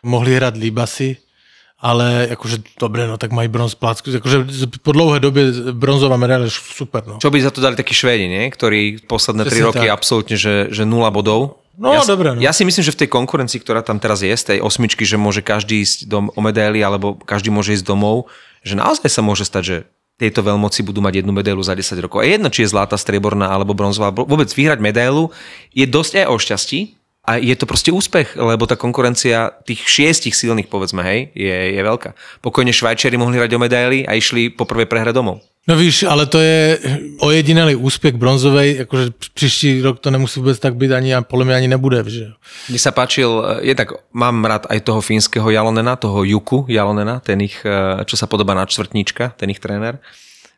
[0.03, 1.17] Mohli hrát líbasy,
[1.81, 4.11] ale jakože dobré, no tak mají bronz plácku.
[4.11, 4.45] Jakože
[4.81, 7.17] po dlouhé době bronzová medaile je super, no.
[7.17, 8.51] Čo by za to dali takí Švédi, nie?
[8.51, 9.99] ktorí posledné tri roky tak.
[9.99, 11.59] absolútne, že, že nula bodov.
[11.79, 12.43] No, ja, dobre, no.
[12.43, 15.15] Ja si myslím, že v tej konkurencii, ktorá tam teraz je, z tej osmičky, že
[15.15, 18.27] môže každý ísť dom, o medaily, alebo každý môže ísť domov,
[18.63, 19.77] že naozaj sa môže stať, že
[20.19, 22.19] tieto veľmoci budú mať jednu medailu za 10 rokov.
[22.19, 25.31] A jedno, či je zlatá, strieborná alebo bronzová, vôbec vyhrať medailu
[25.71, 26.79] je dosť aj o šťastí
[27.23, 31.81] a je to proste úspech, lebo tá konkurencia tých šiestich silných, povedzme, hej, je, je
[31.83, 32.17] veľká.
[32.43, 35.39] Pokojne Švajčiari mohli hrať o medaily a išli po prvej prehre domov.
[35.69, 36.79] No víš, ale to je
[37.21, 41.55] ojedinelý úspěch bronzovej, jakože příští rok to nemusí vůbec tak být ani a podle mě
[41.55, 42.34] ani nebude, že.
[42.73, 43.29] Mne sa páčil,
[43.62, 48.17] je tak, mám rád aj toho fínskeho Jalonena, toho Juku Jalonena, ten ich, eh, čo
[48.17, 50.01] sa podobá na čtvrtníčka, ten ich tréner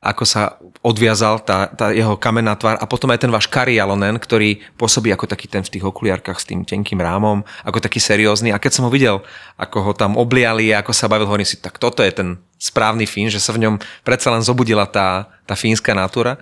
[0.01, 4.17] ako sa odviazal tá, tá jeho kamenná tvár a potom aj ten váš Kari Jalonen,
[4.17, 8.49] ktorý pôsobí ako taký ten v tých okuliarkách s tým tenkým rámom, ako taký seriózny
[8.49, 9.21] a keď som ho videl,
[9.61, 13.29] ako ho tam obliali ako sa bavil, hovorím si, tak toto je ten správny Fín,
[13.29, 16.41] že sa v ňom predsa len zobudila tá, tá fínska natúra.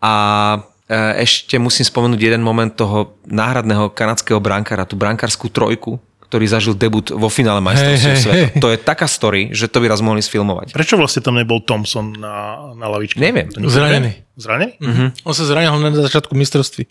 [0.00, 0.12] A
[0.88, 6.78] e, ešte musím spomenúť jeden moment toho náhradného kanadského brankára, tú brankárskú trojku, ktorý zažil
[6.78, 8.46] debut vo finále majstrovstiev hej, sveta.
[8.54, 8.62] hej.
[8.62, 10.70] To je taká story, že to by raz mohli sfilmovať.
[10.70, 13.18] Prečo vlastne tam nebol Thompson na, na lavičke?
[13.18, 13.50] Neviem.
[13.50, 14.22] Zranený.
[14.38, 14.78] Zranený?
[14.78, 15.26] Mhm.
[15.26, 16.86] On se zranil na začátku mistrovství.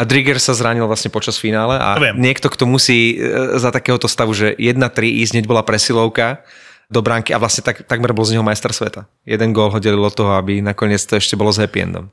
[0.00, 2.16] A Drigger sa zranil vlastne počas finále a viem.
[2.16, 4.80] niekto, kto musí e, za takéhoto stavu, že 1-3
[5.20, 6.40] ísť, hneď bola presilovka
[6.88, 9.04] do bránky a vlastne tak, takmer bol z neho majster sveta.
[9.28, 12.08] Jeden gól ho delilo toho, aby nakoniec to ešte bolo s happy endom.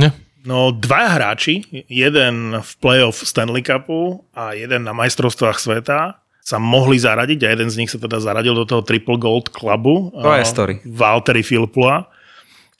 [0.00, 0.08] Ne?
[0.46, 6.96] No, dvaja hráči, jeden v playoff Stanley Cupu a jeden na majstrovstvách sveta, sa mohli
[6.96, 10.16] zaradiť a jeden z nich sa teda zaradil do toho Triple Gold Clubu.
[10.16, 10.80] To je A story.
[10.80, 12.08] Valtteri Filppula.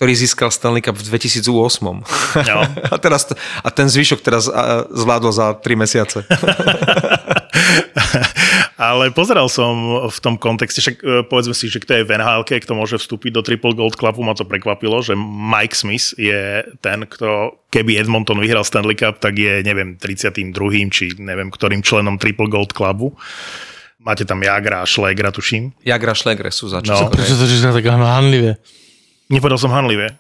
[0.01, 1.53] ktorý získal Stanley Cup v 2008.
[2.49, 2.65] No.
[2.95, 3.29] a, teraz,
[3.61, 6.25] a ten zvyšok teraz a, zvládol za 3 mesiace.
[8.91, 12.47] Ale pozeral som v tom kontexte, však e, povedzme si, že kto je v nhl
[12.47, 17.03] kto môže vstúpiť do Triple Gold Clubu, ma to prekvapilo, že Mike Smith je ten,
[17.09, 20.55] kto keby Edmonton vyhral Stanley Cup, tak je, neviem, 32.
[20.95, 23.19] či neviem, ktorým členom Triple Gold Clubu.
[23.99, 25.75] Máte tam Jagra a Schlegra, tuším.
[25.83, 26.95] Jagra Šlegre sú za No.
[26.95, 27.11] čo.
[27.11, 28.63] Prečo to tak hanlivé?
[29.29, 30.17] Nepovedal som hanlivé.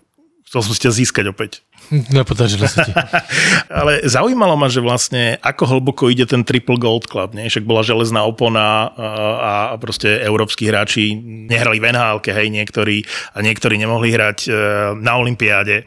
[0.49, 1.61] Chcel som si ťa získať opäť.
[2.17, 2.93] Nepodařilo sa ti.
[3.69, 7.53] Ale zaujímalo ma, že vlastne ako hlboko ide ten Triple Gold Club, nie?
[7.53, 9.09] Však bola železná opona a,
[9.45, 13.05] a proste európsky hráči nehrali v nhl hej, niektorí
[13.37, 14.51] a niektorí nemohli hrať e,
[14.97, 15.85] na Olympiáde.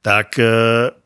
[0.00, 0.48] Tak e,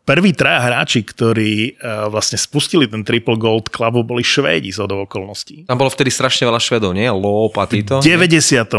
[0.07, 5.67] prví traja hráči, ktorí e, vlastne spustili ten Triple Gold Club, boli Švédi z okolností.
[5.67, 7.11] Tam bolo vtedy strašne veľa Švedov, nie?
[7.11, 7.99] Lop a títo.
[7.99, 8.79] V 94.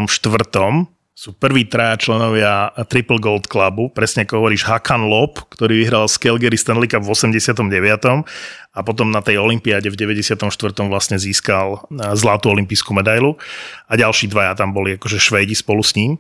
[1.14, 6.18] sú prví traja členovia Triple Gold Clubu, presne ako hovoríš Hakan Lop, ktorý vyhral z
[6.18, 7.70] Calgary Stanley Cup v 89.
[8.74, 10.50] a potom na tej olympiáde v 94.
[10.90, 13.38] vlastne získal eh, zlatú olympijskú medailu
[13.86, 16.18] a ďalší dvaja tam boli akože Švédi spolu s ním.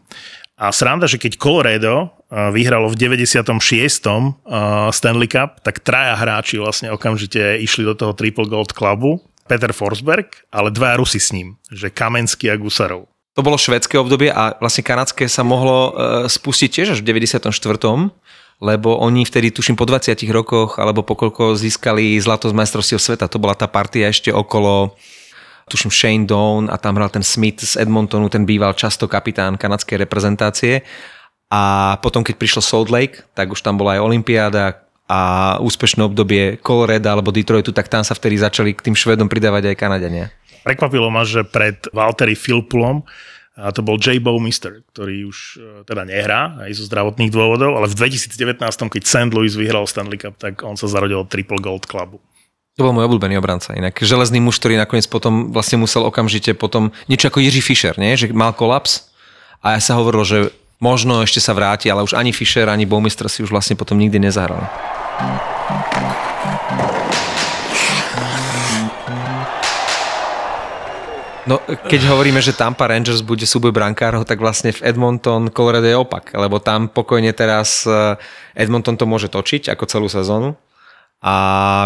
[0.53, 3.49] A sranda, že keď Colorado eh, vyhralo v 96.
[3.49, 4.29] eh,
[4.93, 9.25] Stanley Cup, tak traja hráči vlastne okamžite išli do toho Triple Gold Clubu.
[9.43, 13.12] Peter Forsberg, ale dva Rusi s ním, že Kamenský a Gusarov.
[13.33, 15.91] To bolo švedské obdobie a vlastne kanadské sa mohlo uh,
[16.29, 17.49] spustiť tiež až v 94.
[18.61, 23.25] lebo oni vtedy, tuším, po 20 rokoch alebo po koľko získali zlato z majstrovstiev sveta.
[23.27, 24.93] To bola tá partia ešte okolo
[25.67, 29.97] tuším Shane Doan a tam hral ten Smith z Edmontonu, ten býval často kapitán kanadskej
[29.97, 30.83] reprezentácie.
[31.53, 35.21] A potom, keď prišlo Salt Lake, tak už tam bola aj Olympiáda a
[35.61, 39.77] úspešné obdobie Colorado alebo Detroitu, tak tam sa vtedy začali k tým Švedom pridávať aj
[39.77, 40.31] Kanadania.
[40.63, 43.03] Prekvapilo ma, že pred Valtteri Filpulom
[43.53, 44.17] a to bol J.
[44.17, 49.29] Bowmister, ktorý už e, teda nehrá aj zo zdravotných dôvodov, ale v 2019, keď St.
[49.29, 52.17] Louis vyhral Stanley Cup, tak on sa zarodil od Triple Gold Clubu.
[52.81, 53.77] To bol môj obľúbený obranca.
[53.77, 58.17] Inak železný muž, ktorý nakoniec potom vlastne musel okamžite potom, niečo ako Jiří Fischer, nie?
[58.17, 59.13] že mal kolaps
[59.61, 60.49] a ja sa hovorilo, že
[60.81, 64.17] možno ešte sa vráti, ale už ani Fischer, ani Bowmister si už vlastne potom nikdy
[64.17, 64.65] nezahrali.
[71.43, 75.99] No, keď hovoríme, že Tampa Rangers bude súboj brankárov, tak vlastne v Edmonton Colorado je
[75.99, 78.15] opak, lebo tam pokojne teraz eh,
[78.55, 80.55] Edmonton to môže točiť ako celú sezónu
[81.23, 81.35] a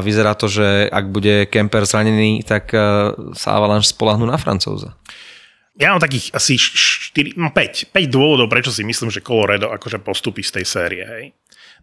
[0.01, 4.93] vyzerá to, že ak bude Kemper zranený, tak eh, sa Avalanche spolahnú na Francúza.
[5.77, 10.01] Ja mám takých asi 4, no 5, 5 dôvodov, prečo si myslím, že Colorado akože
[10.01, 11.05] postupí z tej série.
[11.05, 11.25] Hej.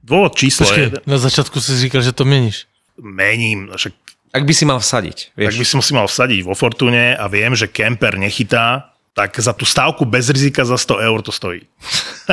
[0.02, 2.66] Dôvod číslo Počkej, 1, na začiatku si říkal, že to meníš.
[2.98, 3.94] mením, však
[4.34, 5.54] Ak by si mal vsadiť, vieš.
[5.62, 9.62] by som si mal vsadiť vo Fortune a viem, že Kemper nechytá, tak za tú
[9.62, 11.62] stávku bez rizika za 100 eur to stojí.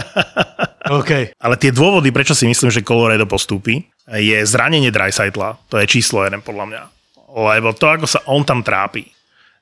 [0.98, 1.38] OK.
[1.38, 5.62] Ale tie dôvody, prečo si myslím, že Colorado postúpi, je zranenie Dreisaitla.
[5.70, 6.82] To je číslo jeden podľa mňa.
[7.38, 9.06] Lebo to, ako sa on tam trápi,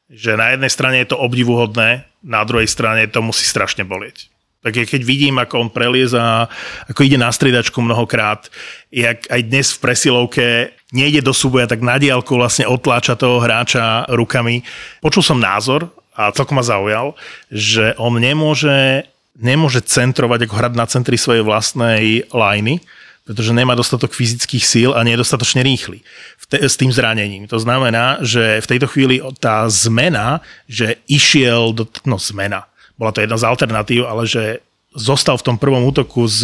[0.07, 4.31] že na jednej strane je to obdivuhodné, na druhej strane to musí strašne bolieť.
[4.59, 6.47] Tak keď vidím, ako on prelieza,
[6.87, 8.51] ako ide na striedačku mnohokrát,
[8.91, 10.45] jak aj dnes v presilovke
[10.89, 14.65] nejde do súboja, tak na diálku vlastne otláča toho hráča rukami.
[15.03, 17.13] Počul som názor a celkom ma zaujal,
[17.53, 19.05] že on nemôže,
[19.37, 22.81] nemôže centrovať, ako hrať na centri svojej vlastnej liney,
[23.29, 26.01] pretože nemá dostatok fyzických síl a nie je dostatočne rýchly
[26.49, 27.45] s tým zranením.
[27.45, 31.85] To znamená, že v tejto chvíli tá zmena, že išiel do...
[32.09, 32.65] No zmena.
[32.97, 34.65] Bola to jedna z alternatív, ale že
[34.97, 36.41] zostal v tom prvom útoku s,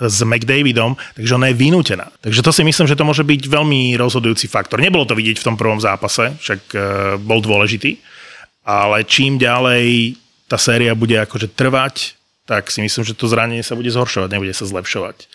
[0.00, 2.10] s McDavidom, takže ona je vynútená.
[2.18, 4.82] Takže to si myslím, že to môže byť veľmi rozhodujúci faktor.
[4.82, 6.78] Nebolo to vidieť v tom prvom zápase, však e,
[7.22, 8.02] bol dôležitý,
[8.66, 10.18] ale čím ďalej
[10.50, 14.52] tá séria bude akože trvať, tak si myslím, že to zranenie sa bude zhoršovať, nebude
[14.52, 15.30] sa zlepšovať.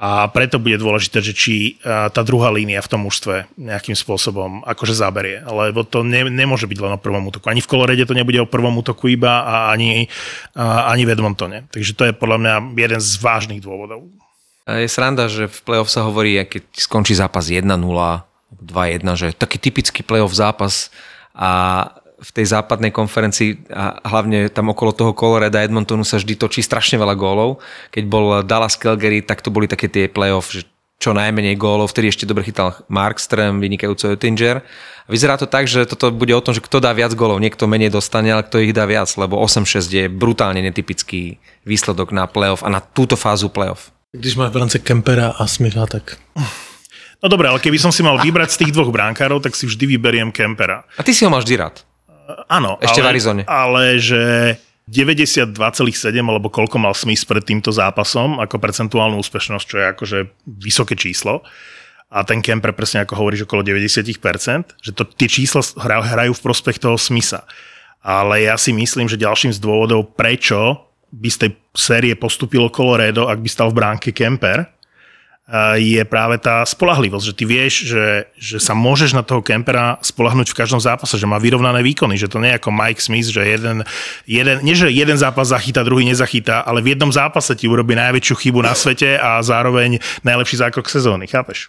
[0.00, 4.64] A preto bude dôležité, že či a, tá druhá línia v tom mužstve nejakým spôsobom
[4.64, 5.44] akože zaberie.
[5.44, 7.52] Lebo to ne, nemôže byť len o prvom útoku.
[7.52, 10.08] Ani v Kolorede to nebude o prvom útoku iba a ani,
[10.56, 11.68] a, ani v Edmontone.
[11.68, 14.08] Takže to je podľa mňa jeden z vážnych dôvodov.
[14.64, 20.00] Je sranda, že v play-off sa hovorí, keď skončí zápas 1-0, 2-1, že taký typický
[20.00, 20.88] play-off zápas
[21.36, 21.86] a
[22.20, 27.00] v tej západnej konferencii a hlavne tam okolo toho Colorado Edmontonu sa vždy točí strašne
[27.00, 27.64] veľa gólov.
[27.88, 30.68] Keď bol Dallas Calgary, tak to boli také tie play-off, že
[31.00, 34.60] čo najmenej gólov, vtedy ešte dobre chytal Markström, vynikajúco Oettinger.
[35.08, 37.88] Vyzerá to tak, že toto bude o tom, že kto dá viac gólov, niekto menej
[37.88, 42.68] dostane, ale kto ich dá viac, lebo 8-6 je brutálne netypický výsledok na playoff a
[42.68, 43.88] na túto fázu playoff.
[44.12, 46.20] Když máš brance Kempera a Smitha, tak...
[47.20, 49.96] No dobre, ale keby som si mal vybrať z tých dvoch bránkárov, tak si vždy
[49.96, 50.84] vyberiem Kempera.
[50.96, 51.84] A ty si ho máš vždy rád.
[52.48, 52.76] Áno.
[52.82, 53.42] Ešte ale, v Arizone.
[53.46, 54.22] Ale že
[54.90, 55.54] 92,7
[56.18, 61.46] alebo koľko mal Smith pred týmto zápasom ako percentuálnu úspešnosť, čo je akože vysoké číslo.
[62.10, 66.42] A ten Kemper presne ako hovoríš okolo 90%, že to, tie čísla hrajú, hrajú v
[66.42, 67.46] prospech toho Smitha.
[68.02, 73.30] Ale ja si myslím, že ďalším z dôvodov, prečo by z tej série postupilo Colorado,
[73.30, 74.66] ak by stal v bránke Kemper,
[75.78, 78.06] je práve tá spolahlivosť, že ty vieš, že,
[78.38, 82.30] že sa môžeš na toho kempera spolahnuť v každom zápase, že má vyrovnané výkony, že
[82.30, 83.82] to nie je ako Mike Smith, že jeden,
[84.30, 88.34] jeden, nie že jeden zápas zachytá, druhý nezachytá, ale v jednom zápase ti urobí najväčšiu
[88.38, 91.68] chybu na svete a zároveň najlepší zákrok sezóny, chápeš?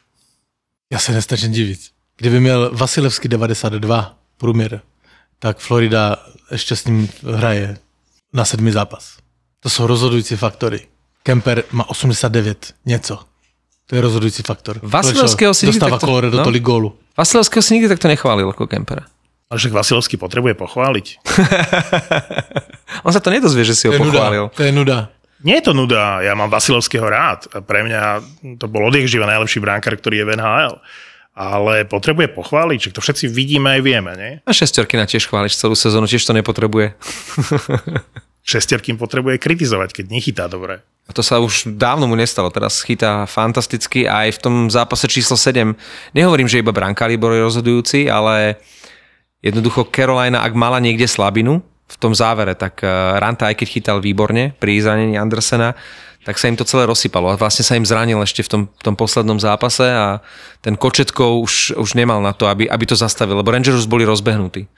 [0.94, 1.80] Já se nestačím divit.
[2.17, 4.82] Kdyby měl Vasilevský 92 průměr,
[5.39, 6.17] tak Florida
[6.52, 7.78] ještě s ním hraje
[8.34, 9.17] na sedmý zápas.
[9.60, 10.80] To jsou rozhodující faktory.
[11.24, 13.31] Kemper má 89 něco.
[13.92, 14.80] To je rozhodující faktor.
[14.80, 16.48] Vasilevského si dostáva takto- Colorado no.
[16.48, 16.96] tolik gólu.
[17.12, 19.04] Vasilevského si nikdy takto nechválil ako Kempera.
[19.52, 21.20] Ale však Vasilovský potrebuje pochváliť.
[23.06, 24.48] On sa to nedozvie, že si ho To pochválil.
[24.48, 24.56] nuda.
[24.56, 24.98] To je nuda.
[25.44, 27.52] Nie je to nuda, ja mám Vasilovského rád.
[27.52, 28.24] A pre mňa
[28.56, 30.74] to bol odjak živa najlepší bránkar, ktorý je v NHL.
[31.36, 34.32] Ale potrebuje pochváliť, že to všetci vidíme aj vieme, nie?
[34.48, 36.96] A šestorky na tiež chváliš celú sezónu, tiež to nepotrebuje.
[38.42, 40.82] Šestierkým potrebuje kritizovať, keď nechytá dobre.
[41.10, 42.54] A to sa už dávno mu nestalo.
[42.54, 45.74] Teraz chytá fantasticky aj v tom zápase číslo 7.
[46.14, 48.62] Nehovorím, že iba brankári boli rozhodujúci, ale
[49.42, 53.98] jednoducho Carolina, ak mala niekde slabinu v tom závere, tak eh, Ranta, aj keď chytal
[54.00, 55.76] výborne pri zranení Andersena,
[56.22, 57.34] tak sa im to celé rozsypalo.
[57.34, 60.22] A vlastne sa im zranil ešte v tom, v tom poslednom zápase a
[60.62, 64.70] ten Kočetkov už, už nemal na to, aby, aby to zastavil, lebo Rangers boli rozbehnutí.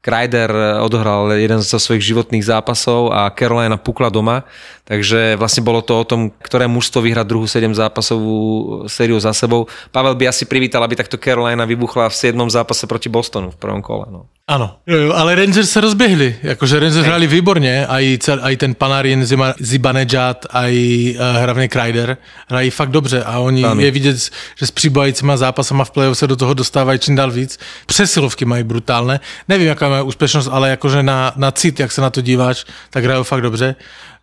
[0.00, 0.48] Kreider
[0.80, 4.48] odohral jeden zo svojich životných zápasov a Carolina pukla doma,
[4.88, 8.40] takže vlastne bolo to o tom, ktoré mužstvo vyhrá druhú 7 zápasovú
[8.88, 9.68] sériu za sebou.
[9.92, 13.84] Pavel by asi privítal, aby takto Carolina vybuchla v 7 zápase proti Bostonu v prvom
[13.84, 14.08] kole.
[14.08, 14.24] No.
[14.50, 14.76] Ano,
[15.14, 19.26] ale Rangers se rozběhli, jakože Rangers hráli výborně, a i, cel, a i ten Panarin,
[19.26, 22.16] Zima, Zibanejad, a i uh, hlavně Kreider
[22.48, 23.84] hrají fakt dobře a oni Velmi.
[23.84, 24.16] je vidět,
[24.56, 27.58] že s příbajícíma zápasama v playoff se do toho dostávají čím dál víc.
[27.86, 32.10] Přesilovky mají brutálne, nevím, jaká mají úspěšnost, ale jakože na, na cit, jak se na
[32.10, 33.74] to díváš, tak hrajou fakt dobře.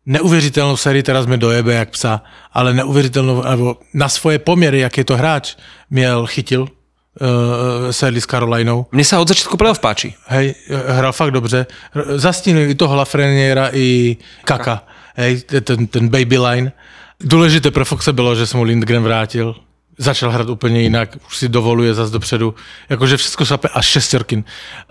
[0.05, 2.21] Neuvěřitelnou sérii teraz mi dojebe jak psa,
[2.53, 5.55] ale neuvěřitelnou, nebo na svoje poměry, jak je to hráč,
[5.89, 8.87] měl, chytil uh, sérii s Carolinou.
[8.91, 10.15] Mne sa od začiatku playoff páči.
[10.31, 11.67] Hej, hral fakt dobře.
[12.15, 14.87] Zastínil i toho Lafreniera, i Kaka.
[15.15, 16.71] Hej, ten, ten baby line.
[17.19, 19.55] Důležité pro Foxe bylo, že se mu Lindgren vrátil.
[19.97, 22.55] Začal hrát úplně jinak, už si dovoluje zase dopředu.
[22.89, 24.43] Jakože všechno šlape až šestorkin.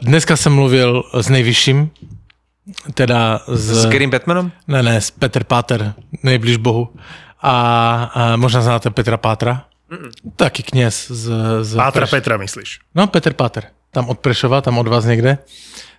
[0.03, 1.91] Dneska jsem mluvil s nejvyšším,
[2.95, 3.75] teda z...
[3.75, 4.53] S Garym Batmanom?
[4.69, 6.89] Ne, ne, s Petr Páter, nejblíž Bohu.
[7.43, 9.65] A, a možná znáte Petra Pátra?
[9.91, 10.11] Mm-mm.
[10.37, 11.31] Taky kněz z...
[11.63, 12.79] z Pátra Preš- Petra, myslíš?
[12.95, 15.39] No, Petr Páter, tam od Prešova, tam od vás někde,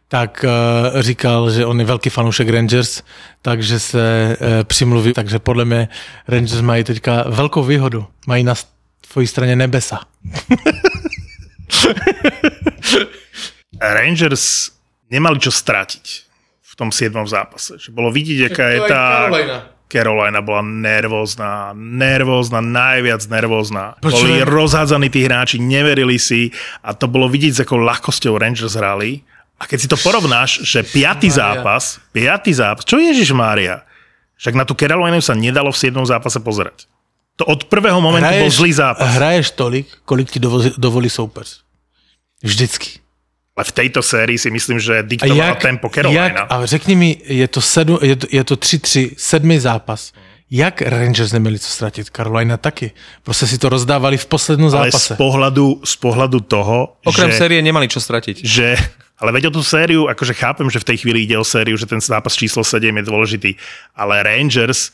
[0.08, 0.46] tak
[0.94, 3.04] uh, říkal, že on je velký fanoušek Rangers,
[3.42, 5.14] takže se uh, přimluví.
[5.14, 5.88] Takže podle mě
[6.28, 8.06] Rangers mají teďka velkou výhodu.
[8.28, 8.54] Mají na
[9.12, 10.00] svojí straně nebesa.
[13.82, 14.72] Rangers
[15.12, 16.06] nemali čo stratiť
[16.62, 17.14] v tom 7.
[17.28, 17.80] zápase.
[17.80, 19.04] Že bolo vidieť, aká je tá...
[19.88, 23.96] Carolina bola nervózna, nervózna, najviac nervózna.
[24.04, 26.52] Prečo Boli rozhádzaní tí hráči, neverili si
[26.84, 29.24] a to bolo vidieť, s akou ľahkosťou Rangers hrali.
[29.56, 33.88] A keď si to porovnáš, že piatý zápas, piatý zápas, čo Ježiš Mária?
[34.36, 35.96] Však na tú Carolinu sa nedalo v 7.
[36.04, 36.84] zápase pozerať.
[37.38, 39.14] To od prvého momentu bol zlý zápas.
[39.14, 41.62] hraješ tolik, kolik ti dovolí, dovolí soupeř.
[42.44, 43.00] Vždycky.
[43.58, 46.46] Ale v tejto sérii si myslím, že diktovala tempo Carolina.
[46.46, 50.14] jak, a řekni mi, je to, sedm, je, to, je to 3-3, sedmý zápas.
[50.52, 52.08] Jak Rangers neměli co ztratit?
[52.16, 52.92] Carolina taky.
[53.24, 55.14] Prostě si to rozdávali v posledním ale zápase.
[55.14, 58.46] z pohľadu, z pohľadu toho, Okrem že, série nemali čo stratiť.
[58.46, 58.78] že
[59.18, 61.90] ale veď o tú sériu, akože chápem, že v tej chvíli ide o sériu, že
[61.90, 63.52] ten zápas číslo 7 je dôležitý,
[63.98, 64.94] ale Rangers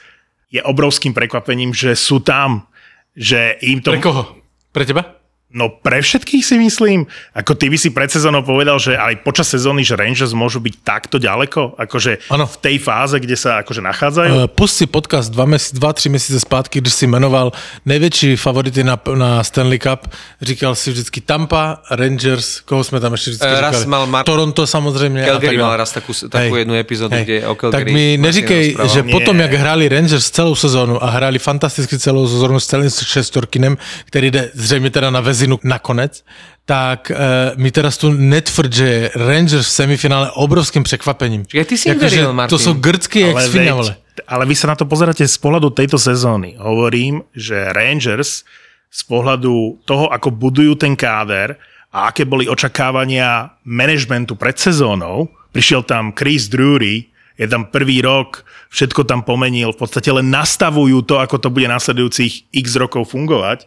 [0.54, 2.70] je obrovským prekvapením, že sú tam,
[3.18, 3.98] že im to...
[3.98, 4.24] Pre koho?
[4.70, 5.23] Pre teba?
[5.54, 7.06] No pre všetkých si myslím.
[7.38, 10.82] Ako ty by si pred sezónou povedal, že aj počas sezóny, že Rangers môžu byť
[10.82, 12.50] takto ďaleko, akože Ano.
[12.50, 14.32] v tej fáze, kde sa akože nachádzajú.
[14.34, 17.54] Uh, pust si podcast dva, mesi- dva, tři měsíce zpátky, když si jmenoval
[17.86, 20.10] největší favority na, na Stanley Cup.
[20.42, 23.86] Říkal si vždycky Tampa, Rangers, koho jsme tam ještě vždycky raz říkali?
[23.86, 25.26] mal Mar- Toronto samozřejmě.
[25.26, 29.12] Calgary mal raz takú, takú jednu epizódu, kde o Calgary Tak mi neříkej, že Nie.
[29.14, 34.32] potom, jak hráli Rangers celou sezónu a hráli fantasticky celou sezónu s celým šestorkinem, který
[34.32, 36.24] jde zřejmě teda na vezinu nakonec,
[36.64, 41.44] tak uh, mi teraz tu netvrd, že je Rangers v semifinále obrovským překvapením.
[41.44, 42.54] Čiže ty si im Jakože veril, Martin.
[42.56, 43.94] To sú grcky jak ale, svinia, veď, vole.
[44.24, 46.56] ale vy sa na to pozeráte z pohľadu tejto sezóny.
[46.56, 48.48] Hovorím, že Rangers
[48.88, 51.60] z pohľadu toho, ako budujú ten káder
[51.92, 58.46] a aké boli očakávania manažmentu pred sezónou, prišiel tam Chris Drury, je tam prvý rok,
[58.70, 63.66] všetko tam pomenil, v podstate len nastavujú to, ako to bude nasledujúcich x rokov fungovať,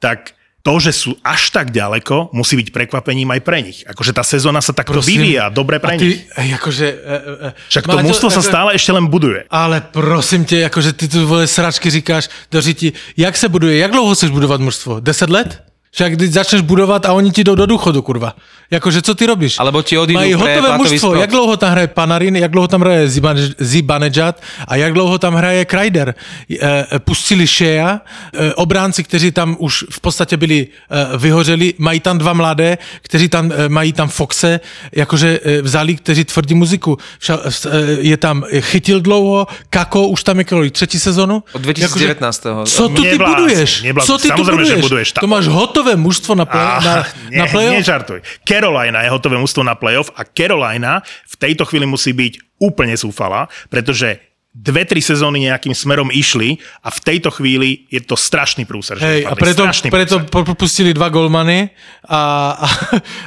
[0.00, 3.82] tak to, že sú až tak ďaleko, musí byť prekvapením aj pre nich.
[3.82, 6.22] Akože tá sezóna sa takto Prosím, vyvíja, dobre pre a ty, nich.
[6.54, 9.42] akože, e, e, Však to Maťo, mústvo sa ako- stále ešte len buduje.
[9.50, 13.90] Ale prosím tě, jakože ty tu vole sračky říkáš do řiti, jak se buduje, jak
[13.90, 15.00] dlouho chceš budovat mužstvo?
[15.00, 15.71] 10 let?
[15.94, 18.34] Však když začneš budovat a oni ti jdou do důchodu, kurva.
[18.70, 19.58] Jakože co ty robíš?
[19.60, 23.08] Alebo ti odídu Mají hotové mužstvo, jak dlouho tam hraje Panarin, jak dlouho tam hraje
[23.08, 26.14] Ziban- Zibanejad a jak dlouho tam hraje Kreider.
[26.62, 28.00] E, pustili Shea,
[28.34, 33.28] e, obránci, kteří tam už v podstatě byli e, vyhořeli, mají tam dva mladé, kteří
[33.28, 34.60] tam e, mají tam Foxe,
[34.96, 36.98] jakože e, vzali, kteří tvrdí muziku.
[37.18, 37.38] Vša,
[37.70, 41.42] e, je tam Chytil dlouho, Kako už tam je kolik, třetí sezonu?
[41.52, 42.46] Od 2019.
[42.64, 43.82] co tu ty buduješ?
[43.82, 44.06] neblázni.
[44.06, 44.80] Co ty tu Samozrejme, buduješ?
[44.80, 45.12] buduješ.
[45.12, 46.94] To máš hotové mužstvo na, play, na,
[47.28, 47.74] nie, na playoff?
[47.76, 48.18] Nežartuj.
[48.46, 53.50] Carolina je hotové mústvo na playoff a Carolina v tejto chvíli musí byť úplne zúfala,
[53.66, 59.00] pretože dve, tri sezóny nejakým smerom išli a v tejto chvíli je to strašný prúser.
[59.00, 60.54] Hej, a preto, Strašný preto prúser.
[60.54, 61.72] pustili dva golmany
[62.04, 62.20] a,
[62.60, 62.68] a,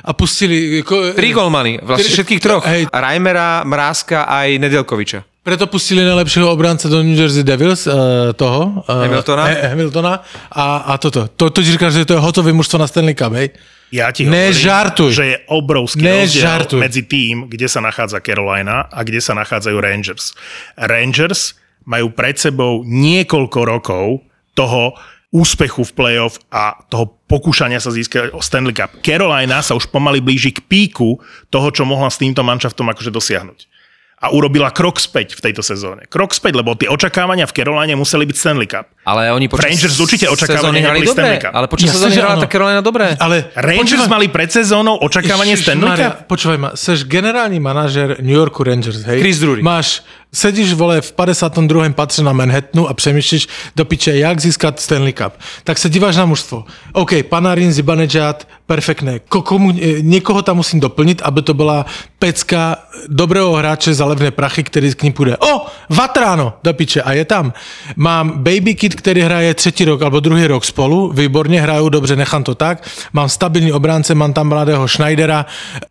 [0.05, 0.85] a pustili...
[0.85, 2.63] Ko, Tri golmany, vlastne Tri- všetkých troch.
[2.69, 2.93] Hej.
[2.93, 5.34] Reimera, Mrázka aj Nedelkoviča.
[5.45, 8.81] Preto pustili najlepšieho obránce do New Jersey Devils, uh, toho.
[8.89, 9.45] Uh, Hamiltona?
[9.45, 10.13] Hamiltona.
[10.49, 11.29] A, a toto.
[11.37, 13.53] To, to ti říkáš, že to je hotové mužstvo na Stanley Cup, hej?
[13.93, 15.13] Ja ti Nežartuj.
[15.13, 16.81] hovorím, že je obrovský Nežartuj.
[16.81, 20.33] rozdiel medzi tým, kde sa nachádza Carolina a kde sa nachádzajú Rangers.
[20.81, 21.53] Rangers
[21.85, 24.25] majú pred sebou niekoľko rokov
[24.57, 24.97] toho
[25.29, 28.97] úspechu v playoff a toho pokúšania sa získať o Stanley Cup.
[29.05, 31.21] Carolina sa už pomaly blíži k píku
[31.53, 33.74] toho, čo mohla s týmto manšaftom akože dosiahnuť.
[34.15, 36.07] A urobila krok späť v tejto sezóne.
[36.07, 38.87] Krok späť, lebo tie očakávania v Caroline museli byť Stanley Cup.
[39.05, 41.53] Ale oni počas Rangers určite očakávania hrali Stanley Cup.
[41.53, 43.13] ale počas sezóny že hrala tá Carolina dobre.
[43.19, 46.31] Ale Rangers počúvaj- mali pred sezónou očakávanie Stanley Ježišmaria, Cup?
[46.31, 49.19] Počúvaj ma, seš generální manažer New Yorku Rangers, hej?
[49.19, 49.61] Chris Drury.
[49.61, 50.01] Máš,
[50.33, 51.93] sedíš, vole, v 52.
[51.93, 55.33] patře na Manhattanu a přemýšlíš do piče, jak získat Stanley Cup.
[55.63, 56.65] Tak se díváš na mužstvo.
[56.93, 59.19] OK, Panarin, Zibanejad, perfektné.
[59.29, 61.85] Ko, komu, e, někoho tam musím doplnit, aby to byla
[62.19, 62.75] pecka
[63.07, 65.37] dobrého hráče za levné prachy, který k ní půjde.
[65.37, 67.53] O, Vatrano, do piče, a je tam.
[67.95, 72.43] Mám Baby Kid, který hraje třetí rok alebo druhý rok spolu, výborně hrajou dobře, nechám
[72.43, 72.87] to tak.
[73.13, 75.45] Mám stabilní obránce, mám tam mladého Schneidera,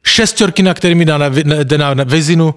[0.04, 1.28] šestorkina, který mi dá na,
[1.62, 2.54] jde na, na vezinu.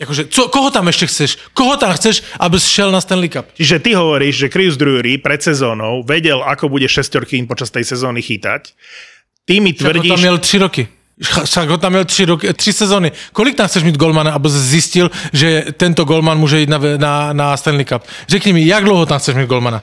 [0.00, 1.38] Jakože, co, koho tam ještě chceš?
[1.52, 3.46] Koho tam chceš, aby šel na Stanley Cup?
[3.54, 8.18] Čiže ty hovoríš, že Chris Drury pred sezónou vedel, ako bude šestorkín počas tej sezóny
[8.18, 8.74] chytať.
[9.46, 10.82] Ty mi Však ho tam tvrdíš, měl tři roky.
[11.44, 13.12] Však ho tam měl tři, roky, tři sezony.
[13.32, 17.32] Kolik tam chceš mít golmana, aby jsi zjistil, že tento golman může jít na, na,
[17.32, 18.02] na Stanley Cup?
[18.28, 19.82] Řekni mi, jak dlouho tam chceš mít golmana?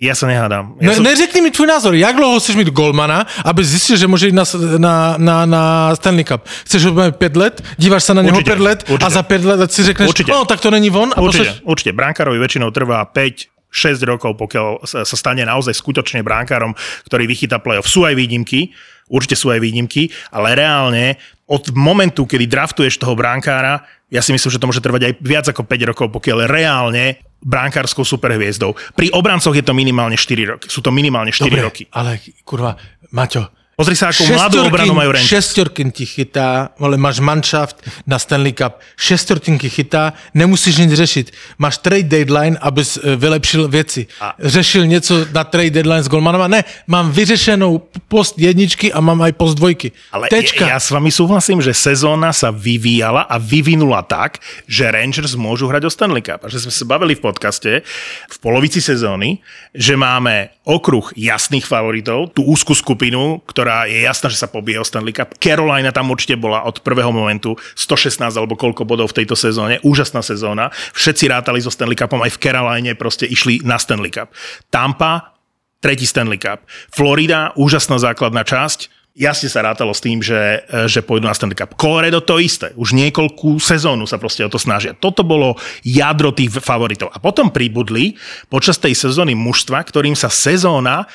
[0.00, 0.80] ja sa nehádam.
[0.80, 4.06] Ne, Ja som, neřekni mi tvůj názor, jak dlouho chceš mít golmana, aby zjistil, že
[4.08, 4.44] může jít na,
[4.80, 5.62] na, na, na
[5.96, 6.40] Stanley Cup.
[6.64, 9.10] Chceš ho mít pět let, díváš se na Určitě, pět let a určitě.
[9.10, 10.32] za pět let si řekneš, Určitě.
[10.32, 11.12] no tak to není on.
[11.16, 11.92] A určite, pošleš, určite.
[11.92, 16.72] Bránkárovi väčšinou trvá 5 6 rokov, pokiaľ sa sa stane naozaj skutočne bránkárom,
[17.06, 17.84] ktorý vychytá playoff.
[17.86, 18.72] Sú aj výnimky,
[19.10, 21.18] určite sú aj výnimky, ale reálne
[21.50, 25.46] od momentu, kedy draftuješ toho bránkára, ja si myslím, že to môže trvať aj viac
[25.50, 28.74] ako 5 rokov, pokiaľ reálne bránkárskou superhviezdou.
[28.94, 30.66] Pri obrancoch je to minimálne 4 roky.
[30.70, 31.82] Sú to minimálne 4 Dobre, roky.
[31.90, 32.78] ale kurva,
[33.10, 35.24] Maťo, Pozri sa, akú mladú obranu majú Rangers.
[35.24, 41.32] šestorkin ti chytá, ale máš manšaft na Stanley Cup, šestorkinky chytá, nemusíš nic řešit.
[41.56, 44.04] Máš trade deadline, abys eh, vylepšil věci.
[44.20, 44.36] A...
[44.36, 46.44] Řešil něco na trade deadline s golmanama?
[46.48, 49.96] Ne, mám vyřešenou post jedničky a mám aj post dvojky.
[50.12, 50.68] Ale Tečka.
[50.68, 55.72] ja, ja s vami súhlasím, že sezóna sa vyvíjala a vyvinula tak, že Rangers môžu
[55.72, 56.44] hrať o Stanley Cup.
[56.44, 57.80] A že sme sa bavili v podcaste
[58.28, 59.40] v polovici sezóny,
[59.72, 64.86] že máme okruh jasných favoritov, tú úzku skupinu, ktorá je jasná, že sa pobije o
[64.86, 65.36] Stanley Cup.
[65.38, 69.78] Carolina tam určite bola od prvého momentu 116 alebo koľko bodov v tejto sezóne.
[69.86, 70.74] Úžasná sezóna.
[70.92, 74.32] Všetci rátali so Stanley Cupom, aj v Caroline proste išli na Stanley Cup.
[74.68, 75.36] Tampa
[75.80, 76.66] tretí Stanley Cup.
[76.92, 81.74] Florida, úžasná základná časť, jasne sa rátalo s tým, že, že pôjdu na Stanley Cup.
[81.74, 84.94] Colorado to isté, už niekoľkú sezónu sa proste o to snažia.
[84.94, 87.10] Toto bolo jadro tých favoritov.
[87.10, 88.14] A potom pribudli
[88.52, 91.08] počas tej sezóny mužstva, ktorým sa sezóna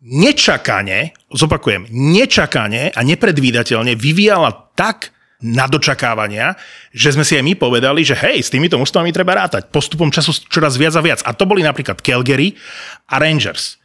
[0.00, 6.56] nečakane, zopakujem, nečakane a nepredvídateľne vyvíjala tak na dočakávania,
[6.92, 9.72] že sme si aj my povedali, že hej, s týmito mužstvami treba rátať.
[9.72, 11.20] Postupom času čoraz viac a viac.
[11.24, 12.56] A to boli napríklad Calgary
[13.08, 13.80] a Rangers.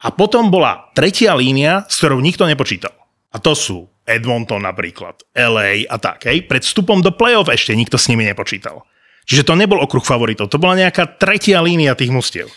[0.00, 2.94] A potom bola tretia línia, s ktorou nikto nepočítal.
[3.30, 6.30] A to sú Edmonton napríklad, LA a tak.
[6.30, 6.46] Hej.
[6.46, 8.86] Pred vstupom do play-off ešte nikto s nimi nepočítal.
[9.26, 12.50] Čiže to nebol okruh favoritov, to bola nejaká tretia línia tých mustiev.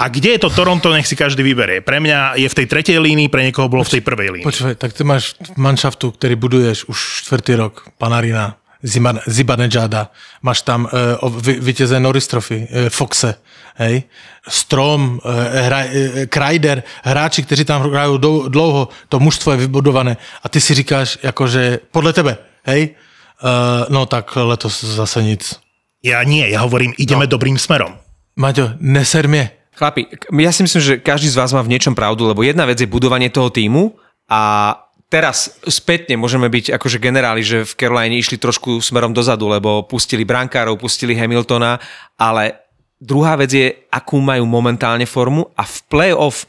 [0.00, 1.84] A kde je to Toronto, nech si každý vyberie.
[1.84, 4.48] Pre mňa je v tej tretej línii, pre niekoho bolo v tej prvej línii.
[4.48, 6.98] Počkej, tak ty máš manšaftu, který buduješ už
[7.28, 10.08] čtvrtý rok, Panarina, Ziban, Zibanejada,
[10.40, 13.36] máš tam uh, vy, vítěze Norris Trophy, uh, Foxe,
[13.76, 14.08] hej,
[14.48, 18.16] Strom, uh, hra, uh, Kreider, hráči, kteří tam hrajú
[18.48, 22.96] dlouho, to mužstvo je vybudované a ty si říkáš, akože podle tebe, hej,
[23.44, 25.60] uh, no tak letos zase nic.
[26.00, 27.36] Ja nie, ja hovorím, ideme no.
[27.36, 28.00] dobrým smerom.
[28.40, 29.59] Maťo, neser mie.
[29.70, 32.82] Chlapi, ja si myslím, že každý z vás má v niečom pravdu, lebo jedna vec
[32.82, 33.94] je budovanie toho týmu
[34.26, 34.74] a
[35.10, 40.26] teraz spätne môžeme byť akože generáli, že v Caroline išli trošku smerom dozadu, lebo pustili
[40.26, 41.78] brankárov, pustili Hamiltona,
[42.18, 46.46] ale druhá vec je, akú majú momentálne formu a v play-off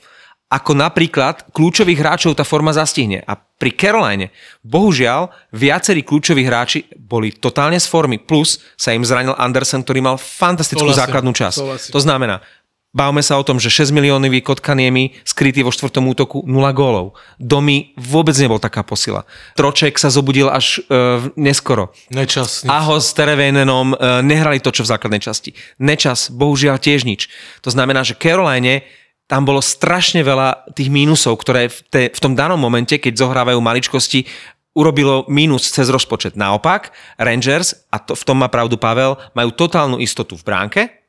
[0.51, 3.23] ako napríklad kľúčových hráčov tá forma zastihne.
[3.23, 4.35] A pri Caroline,
[4.67, 10.19] bohužiaľ, viacerí kľúčoví hráči boli totálne z formy, plus sa im zranil Andersen, ktorý mal
[10.19, 11.87] fantastickú základnú časť.
[11.95, 12.43] To znamená,
[12.91, 17.15] Bávame sa o tom, že 6 miliónový Kotkaniemi skrytý vo štvrtom útoku 0 gólov.
[17.39, 19.23] Domy vôbec nebol taká posila.
[19.55, 21.95] Troček sa zobudil až uh, neskoro.
[22.11, 22.67] Nečas.
[22.67, 22.71] Nič.
[22.71, 25.55] Aho s Terevénenom uh, nehrali to, čo v základnej časti.
[25.79, 27.31] Nečas, bohužiaľ tiež nič.
[27.63, 28.83] To znamená, že Caroline
[29.31, 33.63] tam bolo strašne veľa tých mínusov, ktoré v, te, v tom danom momente, keď zohrávajú
[33.63, 34.27] maličkosti,
[34.75, 36.35] urobilo mínus cez rozpočet.
[36.35, 41.00] Naopak, Rangers, a to, v tom má pravdu Pavel, majú totálnu istotu v bránke,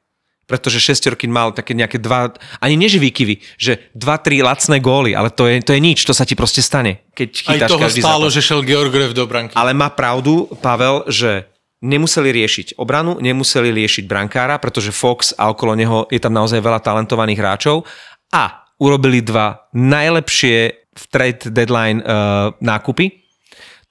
[0.47, 5.31] pretože šestorky mal také nejaké dva, ani neže výkyvy, že dva, tri lacné góly, ale
[5.31, 8.01] to je, to je nič, to sa ti proste stane, keď chytáš Aj toho každý
[8.03, 8.35] stálo, zápas.
[8.37, 9.55] že šel Georgiev do branky.
[9.55, 11.47] Ale má pravdu Pavel, že
[11.83, 16.79] nemuseli riešiť obranu, nemuseli riešiť brankára, pretože Fox a okolo neho je tam naozaj veľa
[16.79, 17.83] talentovaných hráčov
[18.31, 20.57] a urobili dva najlepšie
[20.93, 23.22] v trade deadline uh, nákupy,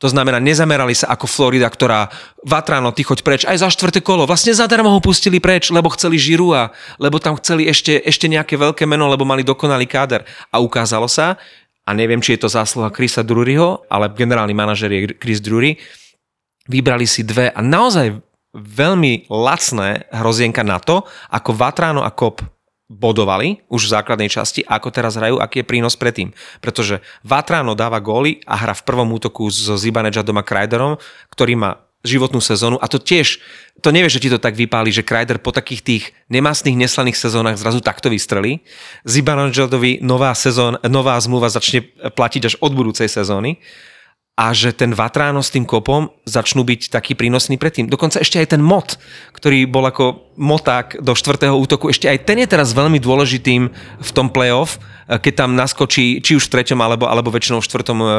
[0.01, 2.09] to znamená, nezamerali sa ako Florida, ktorá
[2.41, 4.25] Vatrano, ty choď preč, aj za štvrté kolo.
[4.25, 8.89] Vlastne zadarmo ho pustili preč, lebo chceli Žirua, lebo tam chceli ešte, ešte nejaké veľké
[8.89, 10.25] meno, lebo mali dokonalý káder.
[10.49, 11.37] A ukázalo sa,
[11.85, 15.77] a neviem, či je to zásluha Chrisa Druryho, ale generálny manažer je Chris Drury,
[16.65, 18.17] vybrali si dve a naozaj
[18.57, 22.41] veľmi lacné hrozienka na to, ako Vatrano a Kop
[22.91, 26.35] bodovali už v základnej časti, ako teraz hrajú, aký je prínos predtým.
[26.59, 30.99] Pretože Vatrano dáva góly a hra v prvom útoku so Zibanejadom a Krajderom,
[31.31, 31.71] ktorý má
[32.01, 33.37] životnú sezónu a to tiež,
[33.79, 37.61] to nevieš, že ti to tak vypáli, že Krajder po takých tých nemastných, neslaných sezónach
[37.61, 38.65] zrazu takto vystrelí.
[39.05, 43.61] Zibanajadovi nová sezón, nová zmluva začne platiť až od budúcej sezóny
[44.41, 47.85] a že ten Vatráno s tým kopom začnú byť taký prínosný predtým.
[47.85, 48.97] Dokonca ešte aj ten Mot,
[49.37, 53.69] ktorý bol ako moták do štvrtého útoku, ešte aj ten je teraz veľmi dôležitým
[54.01, 57.97] v tom playoff, keď tam naskočí či už v treťom alebo, alebo väčšinou v štvrtom
[58.01, 58.09] uh,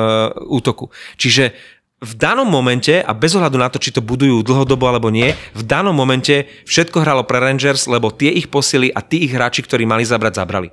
[0.47, 0.95] útoku.
[1.19, 1.59] Čiže
[2.03, 5.63] v danom momente, a bez ohľadu na to, či to budujú dlhodobo alebo nie, v
[5.67, 9.87] danom momente všetko hralo pre Rangers, lebo tie ich posily a tí ich hráči, ktorí
[9.87, 10.71] mali zabrať, zabrali.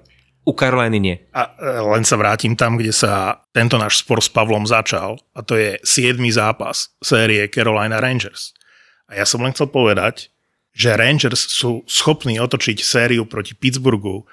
[0.50, 1.16] U Caroliny nie.
[1.38, 5.46] A e, len sa vrátim tam, kde sa tento náš spor s Pavlom začal a
[5.46, 6.18] to je 7.
[6.34, 8.58] zápas série Carolina Rangers.
[9.06, 10.34] A ja som len chcel povedať,
[10.74, 14.26] že Rangers sú schopní otočiť sériu proti Pittsburghu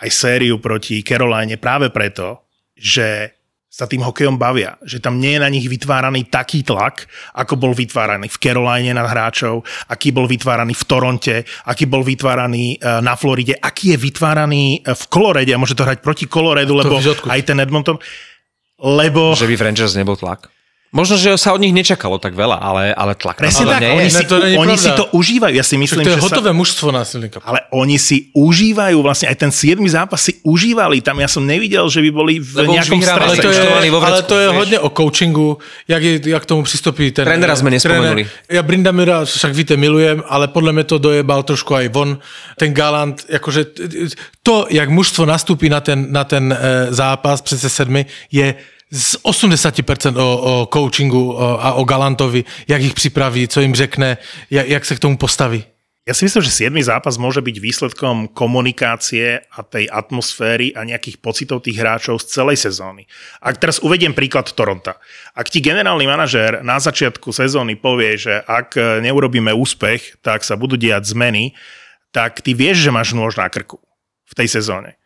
[0.00, 3.36] aj sériu proti Caroline práve preto, že
[3.70, 4.74] sa tým hokejom bavia.
[4.82, 7.06] Že tam nie je na nich vytváraný taký tlak,
[7.38, 11.36] ako bol vytváraný v Caroline na hráčov, aký bol vytváraný v Toronte,
[11.70, 15.86] aký bol vytváraný e, na Floride, aký je vytváraný e, v Colorade, a môže to
[15.86, 16.98] hrať proti Coloredu, lebo
[17.30, 18.02] aj ten Edmonton,
[18.82, 19.38] lebo...
[19.38, 20.50] Že by v Rangers nebol tlak?
[20.90, 24.10] Možno, že sa od nich nečakalo tak veľa, ale, ale tlak Presne tak, nie oni,
[24.10, 24.18] je.
[24.18, 25.54] si, to oni si to užívajú.
[25.54, 27.38] Ja si myslím, to je že hotové sa, mužstvo násilníka.
[27.46, 29.78] Ale oni si užívajú, vlastne aj ten 7.
[29.86, 30.98] zápas si užívali.
[30.98, 33.62] Tam ja som nevidel, že by boli v Lebo nejakom vyhrávali, Ale strese.
[33.62, 34.58] to, je, vo ale vrecku, to je vieš.
[34.58, 35.48] hodně o coachingu,
[35.86, 38.26] jak, je, jak tomu přistupí ten Trénera sme nespomenuli.
[38.26, 38.50] Tréner.
[38.50, 42.18] Ja Brindamira však víte, milujem, ale podle mě to dojebal trošku aj von.
[42.58, 43.64] Ten Galant, jakože
[44.42, 46.58] to, jak mužstvo nastupí na ten, na ten e,
[46.90, 48.54] zápas přece sedmi, je
[48.90, 54.18] z 80% o, o coachingu a o Galantovi, jak ich připraví, co im řekne,
[54.50, 55.64] jak, jak se k tomu postaví.
[56.08, 56.74] Ja si myslím, že 7.
[56.80, 62.58] zápas môže byť výsledkom komunikácie a tej atmosféry a nejakých pocitov tých hráčov z celej
[62.58, 63.04] sezóny.
[63.38, 64.98] Ak teraz uvediem príklad Toronta.
[65.36, 68.74] Ak ti generálny manažér na začiatku sezóny povie, že ak
[69.06, 71.52] neurobíme úspech, tak sa budú diať zmeny,
[72.10, 73.78] tak ty vieš, že máš nôž na krku
[74.24, 74.96] v tej sezóne.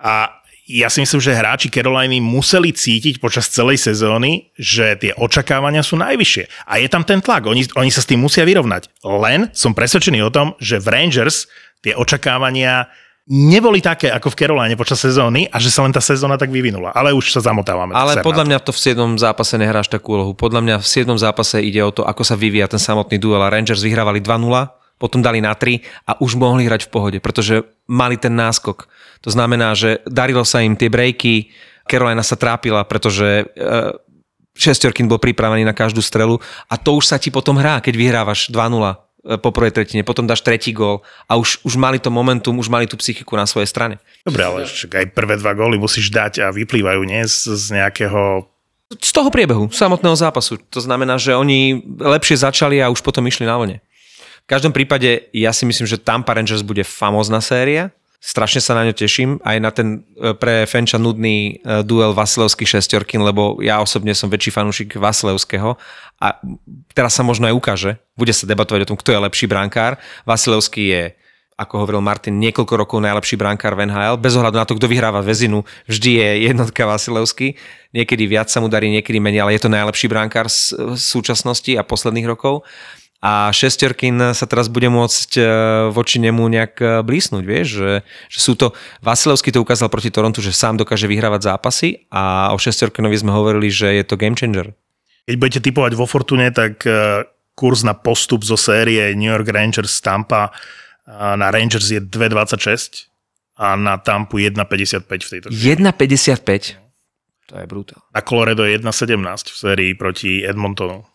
[0.00, 0.37] A
[0.68, 5.96] ja si myslím, že hráči Caroliny museli cítiť počas celej sezóny, že tie očakávania sú
[5.96, 6.68] najvyššie.
[6.68, 9.00] A je tam ten tlak, oni, oni sa s tým musia vyrovnať.
[9.00, 11.48] Len som presvedčený o tom, že v Rangers
[11.80, 12.84] tie očakávania
[13.28, 16.92] neboli také ako v Caroline počas sezóny a že sa len tá sezóna tak vyvinula.
[16.92, 17.92] Ale už sa zamotávame.
[17.96, 19.20] Ale podľa mňa to v 7.
[19.20, 20.32] zápase nehráš takú úlohu.
[20.32, 21.12] Podľa mňa v 7.
[21.16, 23.40] zápase ide o to, ako sa vyvíja ten samotný duel.
[23.44, 24.48] A Rangers vyhrávali 2-0,
[24.96, 28.88] potom dali na 3 a už mohli hrať v pohode, pretože mali ten náskok.
[29.22, 31.50] To znamená, že darilo sa im tie breaky,
[31.88, 33.64] Carolina sa trápila, pretože e,
[34.52, 36.36] šestorkin bol pripravený na každú strelu
[36.68, 38.96] a to už sa ti potom hrá, keď vyhrávaš 2-0 e,
[39.40, 42.84] po prvej tretine, potom dáš tretí gól a už, už mali to momentum, už mali
[42.84, 43.96] tú psychiku na svojej strane.
[44.22, 48.44] Dobre, ale aj prvé dva góly musíš dať a vyplývajú nie z, z nejakého
[48.88, 50.56] z toho priebehu, samotného zápasu.
[50.72, 53.84] To znamená, že oni lepšie začali a už potom išli na vlne.
[54.48, 57.92] V každom prípade ja si myslím, že Tampa Rangers bude famózna séria.
[58.18, 62.66] Strašne sa na ňo teším, aj na ten e, pre Fenča nudný e, duel Vasilevský
[62.66, 65.78] šestorkin, lebo ja osobne som väčší fanúšik Vasilevského
[66.18, 66.26] a
[66.98, 70.02] teraz sa možno aj ukáže, bude sa debatovať o tom, kto je lepší brankár.
[70.26, 71.02] Vasilevský je
[71.58, 74.14] ako hovoril Martin, niekoľko rokov najlepší brankár v NHL.
[74.22, 77.58] Bez ohľadu na to, kto vyhráva väzinu, vždy je jednotka Vasilevský.
[77.90, 81.82] Niekedy viac sa mu darí, niekedy menej, ale je to najlepší brankár z súčasnosti a
[81.82, 82.62] posledných rokov.
[83.18, 85.42] A šestorkin sa teraz bude môcť e,
[85.90, 87.92] voči nemu nejak e, blísnuť, vieš, že,
[88.30, 88.70] že sú to,
[89.02, 93.74] Vasilevský to ukázal proti Torontu, že sám dokáže vyhrávať zápasy a o šestorkinovi sme hovorili,
[93.74, 94.70] že je to game changer.
[95.26, 97.26] Keď budete typovať vo Fortune, tak e,
[97.58, 100.54] kurz na postup zo série New York Rangers Tampa
[101.08, 103.08] na Rangers je 2,26
[103.56, 106.76] a na Tampu 1,55 v tejto 1,55?
[107.48, 108.04] To je brutál.
[108.12, 109.16] Na Colorado je 1,17
[109.48, 111.08] v sérii proti Edmontonu.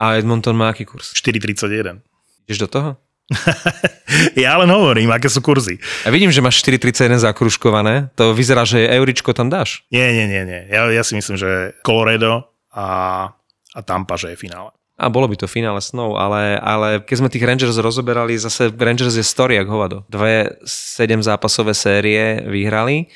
[0.00, 1.12] A Edmonton má aký kurz?
[1.12, 2.00] 4,31.
[2.48, 2.90] Ideš do toho?
[4.34, 5.78] ja len hovorím, aké sú kurzy.
[6.02, 8.10] A vidím, že máš 4,31 zakruškované.
[8.18, 9.86] To vyzerá, že euričko tam dáš.
[9.94, 10.42] Nie, nie, nie.
[10.42, 10.60] nie.
[10.66, 12.86] Ja, ja si myslím, že Colorado a,
[13.76, 14.74] a Tampa, že je finále.
[15.00, 19.16] A bolo by to finále snov, ale, ale keď sme tých Rangers rozoberali, zase Rangers
[19.16, 20.04] je story jak hovado.
[20.12, 23.08] Dve sedem zápasové série vyhrali.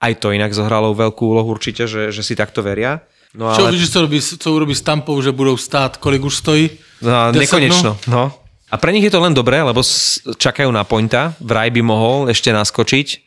[0.00, 3.04] Aj to inak zohralo veľkú úlohu určite, že, že si takto veria.
[3.36, 3.56] No, ale...
[3.56, 4.00] Čo vidíš, co,
[4.40, 6.72] co urobí s Tampou, že budú stáť, kolik už stojí?
[7.04, 8.32] No, nekonečno, no.
[8.66, 9.84] A pre nich je to len dobré, lebo
[10.34, 11.38] čakajú na pointa.
[11.38, 13.26] Vraj by mohol ešte naskočiť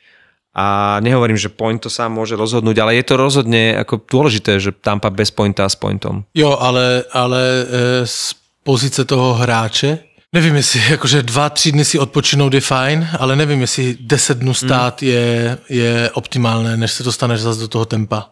[0.51, 4.75] a nehovorím, že point to sám môže rozhodnúť, ale je to rozhodne ako dôležité, že
[4.75, 6.27] Tampa bez pointa s pointom.
[6.35, 7.63] Jo, ale, ale e,
[8.03, 9.99] z pozice toho hráče,
[10.33, 10.81] nevím, jestli
[11.23, 15.07] dva, tři dny si odpočinout je fajn, ale nevím, jestli deset dnů stát mm.
[15.07, 18.29] je, je optimálne, než se dostaneš zase do toho tempa.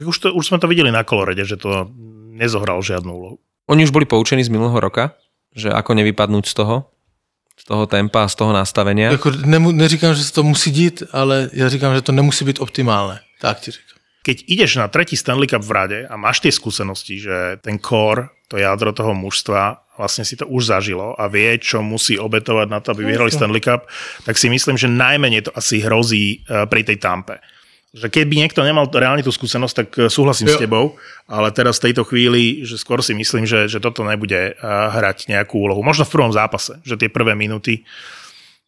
[0.00, 1.92] Už, to, už sme to videli na kolorede, že to
[2.32, 3.36] nezohral žiadnu úlohu.
[3.68, 5.14] Oni už boli poučení z minulého roka,
[5.52, 6.76] že ako nevypadnúť z toho?
[7.60, 9.12] z toho tempa a z toho nastavenia.
[9.12, 12.56] Jako nemu, neříkám, že se to musí dít, ale ja říkám, že to nemusí byť
[12.56, 13.20] optimálne.
[13.36, 14.00] Tak ti říkám.
[14.24, 18.32] Keď ideš na tretí Stanley Cup v rade a máš tie skúsenosti, že ten core,
[18.48, 22.80] to jadro toho mužstva vlastne si to už zažilo a vie, čo musí obetovať na
[22.80, 23.84] to, aby vyhrali Stanley Cup,
[24.24, 27.44] tak si myslím, že najmenej to asi hrozí eh, pri tej tampe
[27.90, 30.54] že keby niekto nemal reálne tú skúsenosť, tak eh, súhlasím jo.
[30.54, 30.84] s tebou,
[31.26, 35.26] ale teraz v tejto chvíli, že skôr si myslím, že, že toto nebude eh, hrať
[35.26, 35.82] nejakú úlohu.
[35.82, 37.82] Možno v prvom zápase, že tie prvé minúty,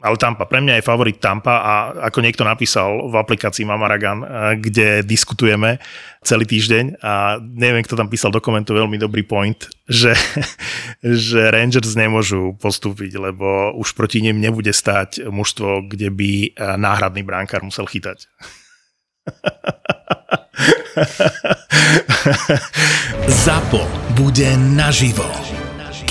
[0.02, 0.50] ale Tampa.
[0.50, 1.74] Pre mňa je favorit Tampa a
[2.10, 4.26] ako niekto napísal v aplikácii Mamaragan, eh,
[4.58, 5.78] kde diskutujeme
[6.26, 10.18] celý týždeň a neviem, kto tam písal do komentu veľmi dobrý point, že,
[10.98, 16.30] že Rangers nemôžu postúpiť, lebo už proti nim nebude stáť mužstvo, kde by
[16.74, 18.26] náhradný bránkár musel chytať.
[23.44, 25.26] ZAPO bude naživo.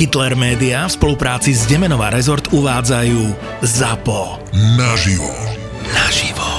[0.01, 4.41] Hitler Media v spolupráci s Demenová rezort uvádzajú ZAPO.
[4.73, 5.29] Naživo.
[5.93, 6.50] Naživo.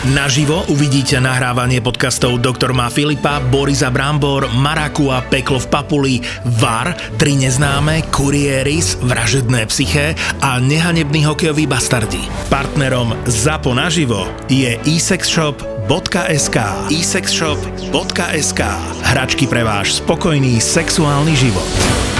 [0.00, 6.14] Naživo uvidíte nahrávanie podcastov Doktor má Filipa, Borisa Brambor, Maraku a Peklo v Papuli,
[6.56, 12.24] VAR, Tri neznáme, Kurieris, Vražedné psyché a Nehanebný hokejový bastardi.
[12.48, 16.56] Partnerom ZAPO naživo je eSexShop.sk
[16.88, 18.60] eSexShop.sk
[19.04, 22.19] Hračky pre váš spokojný sexuálny život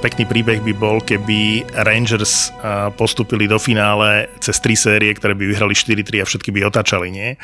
[0.00, 2.48] Pekný príbeh by bol, keby Rangers
[2.96, 7.36] postupili do finále cez tri série, ktoré by vyhrali 4-3 a všetky by otáčali, nie?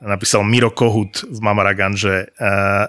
[0.00, 2.32] Napísal Miro Kohut v Mamaragan, že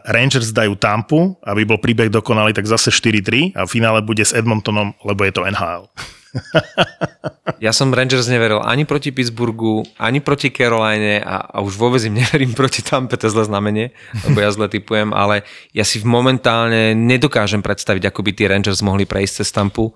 [0.07, 4.31] Rangers dajú Tampu, aby bol príbeh dokonalý, tak zase 4-3 a v finále bude s
[4.31, 5.91] Edmontonom, lebo je to NHL.
[7.59, 12.15] Ja som Rangers neveril ani proti Pittsburghu, ani proti Caroline a, a už vôbec im
[12.23, 13.91] neverím proti Tampe, to zle znamenie,
[14.23, 15.43] lebo ja zle typujem, ale
[15.75, 19.91] ja si momentálne nedokážem predstaviť, ako by tí Rangers mohli prejsť cez Tampu.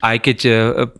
[0.00, 0.52] Aj keď e,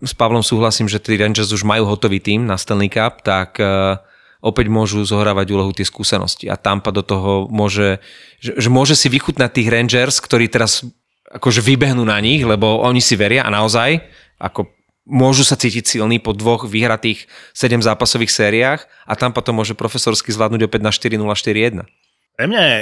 [0.04, 3.96] s Pavlom súhlasím, že tí Rangers už majú hotový tým na Stanley Cup, tak e,
[4.44, 8.00] opäť môžu zohrávať úlohu tie skúsenosti a Tampa do toho môže,
[8.40, 10.84] že, že môže si vychutnať tých Rangers, ktorí teraz
[11.26, 14.00] akože vybehnú na nich, lebo oni si veria a naozaj
[14.36, 14.68] ako
[15.06, 20.34] môžu sa cítiť silní po dvoch vyhratých 7 zápasových sériách a tam potom môže profesorsky
[20.34, 21.86] zvládnuť opäť na 4-0, 4-1.
[22.36, 22.78] Pre mňa je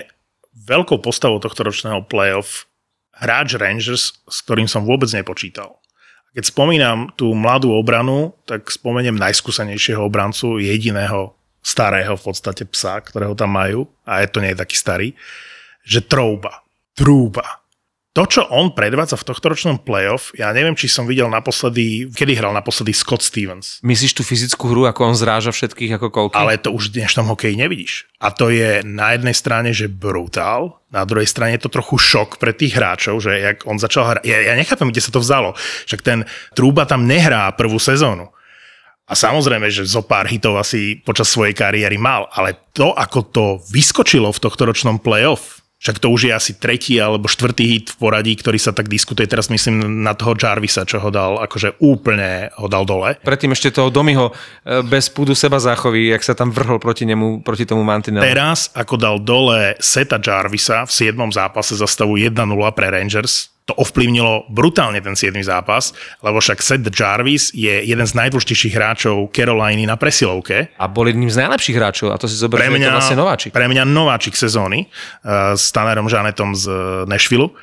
[0.67, 2.67] veľkou postavou tohto ročného playoff
[3.15, 5.79] hráč Rangers, s ktorým som vôbec nepočítal.
[6.35, 13.39] Keď spomínam tú mladú obranu, tak spomeniem najskúsenejšieho obrancu, jediného starého v podstate psa, ktorého
[13.39, 15.09] tam majú, a je to nie je taký starý,
[15.87, 16.67] že Trouba.
[16.95, 17.64] Trúba
[18.15, 22.39] to, čo on predvádza v tohto ročnom playoff, ja neviem, či som videl naposledy, kedy
[22.39, 23.83] hral naposledy Scott Stevens.
[23.83, 26.39] Myslíš tú fyzickú hru, ako on zráža všetkých ako koľky?
[26.39, 28.07] Ale to už v dnešnom hokeji nevidíš.
[28.23, 32.39] A to je na jednej strane, že brutál, na druhej strane je to trochu šok
[32.39, 34.23] pre tých hráčov, že jak on začal hrať.
[34.23, 35.59] Ja, ja nechápem, kde sa to vzalo.
[35.91, 36.23] Však ten
[36.55, 38.31] Trúba tam nehrá prvú sezónu.
[39.05, 43.45] A samozrejme, že zo pár hitov asi počas svojej kariéry mal, ale to, ako to
[43.75, 47.97] vyskočilo v tohto ročnom playoff, však to už je asi tretí alebo štvrtý hit v
[48.01, 49.29] poradí, ktorý sa tak diskutuje.
[49.29, 53.21] Teraz myslím na toho Jarvisa, čo ho dal, akože úplne ho dal dole.
[53.21, 54.33] Predtým ešte toho Domiho
[54.65, 58.25] e, bez púdu seba záchovy, jak sa tam vrhol proti nemu, proti tomu Mantinelu.
[58.25, 61.21] Teraz, ako dal dole Seta Jarvisa v 7.
[61.29, 62.33] zápase za stavu 1-0
[62.73, 65.33] pre Rangers, to ovplyvnilo brutálne ten 7.
[65.41, 70.69] zápas, lebo však Seth Jarvis je jeden z najdôležitejších hráčov Caroliny na presilovke.
[70.77, 73.51] A bol jedným z najlepších hráčov a to si zober, pre mňa, to vlastne nováčik.
[73.57, 76.77] Pre mňa nováčik sezóny uh, s Tannerom Žanetom z uh,
[77.09, 77.57] Nashville,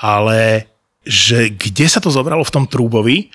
[0.00, 0.64] ale
[1.04, 3.28] že kde sa to zobralo v tom Trúbovi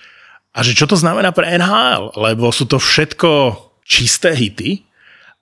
[0.58, 3.54] a že čo to znamená pre NHL, lebo sú to všetko
[3.86, 4.89] čisté hity,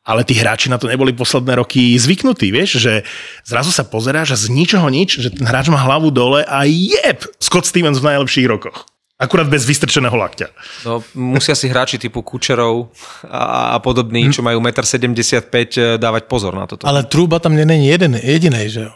[0.08, 3.04] ale tí hráči na to neboli posledné roky zvyknutí, vieš, že
[3.44, 7.28] zrazu sa pozeráš a z ničoho nič, že ten hráč má hlavu dole a jeb,
[7.44, 8.88] Scott Stevens v najlepších rokoch.
[9.18, 10.48] Akurát bez vystrčeného lakťa.
[10.86, 12.94] No, musia si hráči typu Kučerov
[13.26, 16.86] a, a podobní, čo majú 1,75 m, eh, dávať pozor na toto.
[16.86, 18.94] Ale Trúba tam není jeden, jediný, že jo?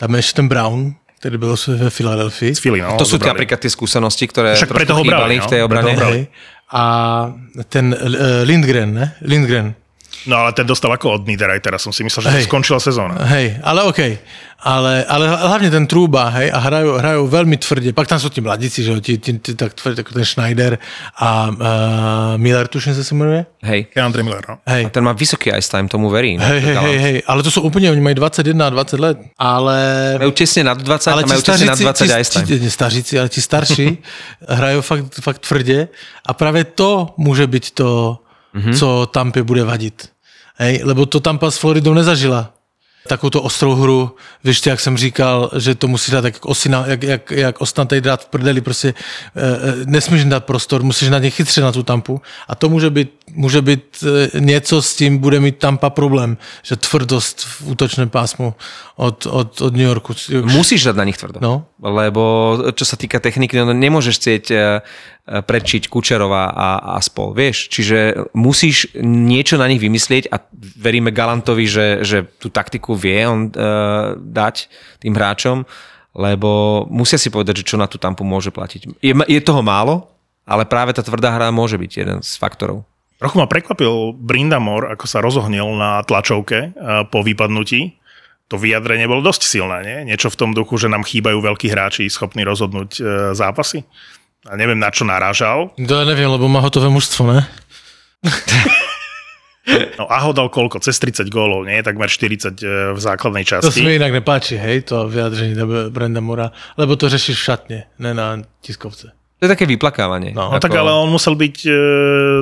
[0.00, 1.54] Tam je ešte ten Brown, ktorý byl
[1.84, 2.56] ve Filadelfii.
[2.56, 5.60] Philly, no, to sú napríklad tie skúsenosti, ktoré Však preto ho brali brali, v tej
[5.60, 5.92] no, obrane.
[6.72, 6.82] A
[7.68, 9.06] ten uh, Lindgren, ne?
[9.20, 9.76] Lindgren.
[10.26, 12.44] No ale ten dostal ako od Niederreitera, som si myslel, že Hej.
[12.50, 13.22] skončila sezóna.
[13.30, 14.18] Hej, ale okej.
[14.58, 17.94] Ale, ale hlavne ten Trúba, hej, a hrajú, hrajú veľmi tvrde.
[17.94, 20.82] Pak tam sú tí mladíci, že tí, tí, tí, tak tvrdé, ako ten Schneider
[21.14, 23.46] a uh, Miller, tuším sa sa menuje.
[23.62, 23.94] Hej.
[23.94, 24.58] Andre Miller, no.
[24.66, 24.90] A Hej.
[24.90, 26.34] ten má vysoký ice time, tomu verí.
[26.34, 29.76] Hej, hej, hej, hej, ale to sú úplne, oni majú 21 a 20 let, ale...
[30.26, 32.46] Majú tesne nad 20 ale a majú tesne nad 20 ice time.
[32.50, 33.86] ti, nie staříci, ale ti starší
[34.58, 35.86] hrajú fakt, fakt tvrdě
[36.26, 38.18] a právě to může být to.
[38.54, 38.78] Mm-hmm.
[38.78, 40.08] co Tampě bude vadit.
[40.56, 42.54] Hej, lebo to Tampa s Floridou nezažila.
[43.08, 47.30] Takovou ostrou hru, víš, jak jsem říkal, že to musí dát jak, osina, jak, jak,
[47.30, 48.94] jak ostnatej drát v prdeli, prostě e,
[49.86, 53.62] nesmíš dát prostor, musíš na ně chytře na tu Tampu a to může být, může
[53.62, 58.54] být e, něco s tím, bude mít Tampa problém, že tvrdost v útočném pásmu
[58.96, 60.12] od, od, od New Yorku.
[60.44, 61.40] Musíš dať na nich tvrdo.
[61.40, 61.64] No.
[61.80, 64.44] Lebo čo sa týka techniky, no nemôžeš chcieť
[65.28, 67.68] predčiť Kučerova a, a spol, vieš.
[67.68, 70.40] Čiže musíš niečo na nich vymyslieť a
[70.80, 74.72] veríme Galantovi, že, že tú taktiku vie on uh, dať
[75.04, 75.68] tým hráčom,
[76.16, 79.04] lebo musia si povedať, že čo na tú tampu môže platiť.
[79.04, 80.08] Je, je toho málo,
[80.48, 82.88] ale práve tá tvrdá hra môže byť jeden z faktorov.
[83.18, 87.98] Trochu ma prekvapil Brindamore, ako sa rozohnil na tlačovke eh, po vypadnutí.
[88.48, 89.98] To vyjadrenie bolo dosť silné, nie?
[90.08, 93.04] Niečo v tom duchu, že nám chýbajú veľkí hráči schopní rozhodnúť eh,
[93.36, 93.84] zápasy.
[94.46, 95.74] A neviem, na čo narážal.
[95.74, 97.42] To ja neviem, lebo má hotové mužstvo, ne?
[100.00, 100.80] No Aho dal koľko?
[100.80, 101.76] Cez 30 gólov, nie?
[101.84, 103.84] Takmer 40 eh, v základnej To sa časti.
[103.84, 106.48] mi inak nepáči, hej, to vyjadrenie Brenda Mora,
[106.80, 109.12] lebo to řešíš v šatne, ne na tiskovce.
[109.38, 110.34] To je také vyplakávanie.
[110.34, 111.72] No, No tak ale on musel byť e,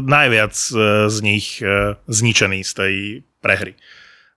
[0.00, 0.74] najviac e,
[1.12, 2.94] z nich e, zničený z tej
[3.44, 3.76] prehry.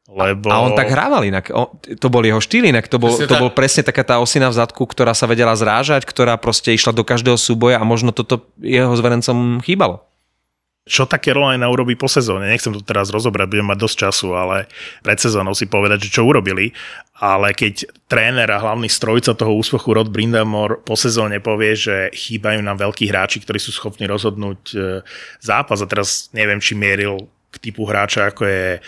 [0.10, 0.50] Lebo...
[0.50, 1.54] A on tak hrával inak.
[1.54, 2.90] O, to bol jeho štýl inak.
[2.90, 6.02] To bol, Presne to bol presne taká tá osina v zadku, ktorá sa vedela zrážať,
[6.02, 10.02] ktorá proste išla do každého súboja a možno toto jeho zverencom chýbalo.
[10.90, 12.50] Čo tá Carolina urobí po sezóne?
[12.50, 14.66] Nechcem to teraz rozobrať, budem mať dosť času, ale
[15.06, 16.74] pred sezónou si povedať, že čo urobili.
[17.22, 22.66] Ale keď tréner a hlavný strojca toho úspechu Rod Brindamore po sezóne povie, že chýbajú
[22.66, 24.78] nám veľkí hráči, ktorí sú schopní rozhodnúť e,
[25.38, 28.80] zápas a teraz neviem, či mieril k typu hráča, ako je e,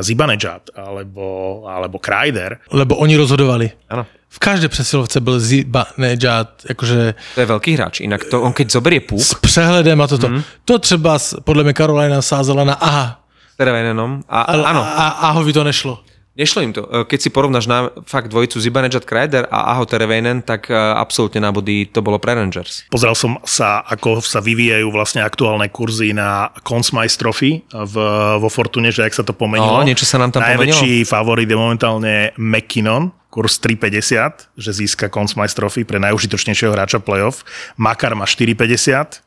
[0.00, 1.24] Zibanejad alebo,
[1.68, 2.58] alebo Kreider.
[2.72, 3.70] Lebo oni rozhodovali.
[3.92, 4.08] Áno.
[4.30, 8.00] V každé přesilovce byl Ziba Nejad, jakože To je veľký hráč.
[8.00, 10.28] Inak to, on keď zoberie púk s přehledem a toto.
[10.30, 10.42] Mm.
[10.64, 13.20] To třeba podle mě Carolina sázela na aha,
[13.52, 16.00] s Terevenenom a, ale áno, a, ahovi to nešlo.
[16.40, 16.82] Nešlo im to.
[16.88, 21.44] E, Keď si porovnáš na fakt dvojicu Zibanejad Kreider a Aho Terevenen, tak e, absolútne
[21.44, 22.88] na body to bolo pre Rangers.
[22.88, 27.94] Pozrel som sa, ako sa vyvíjajú vlastne aktuálne kurzy na Consmice Trophy v,
[28.40, 29.84] vo Fortune, že ak sa to pomenilo.
[29.84, 35.30] No, niečo sa nám tam Najväčší favorit je momentálne McKinnon kurz 3,50, že získa Conn
[35.30, 37.46] Smythe Trophy pre najužitočnejšieho hráča playoff.
[37.78, 39.22] Makar má 4,50,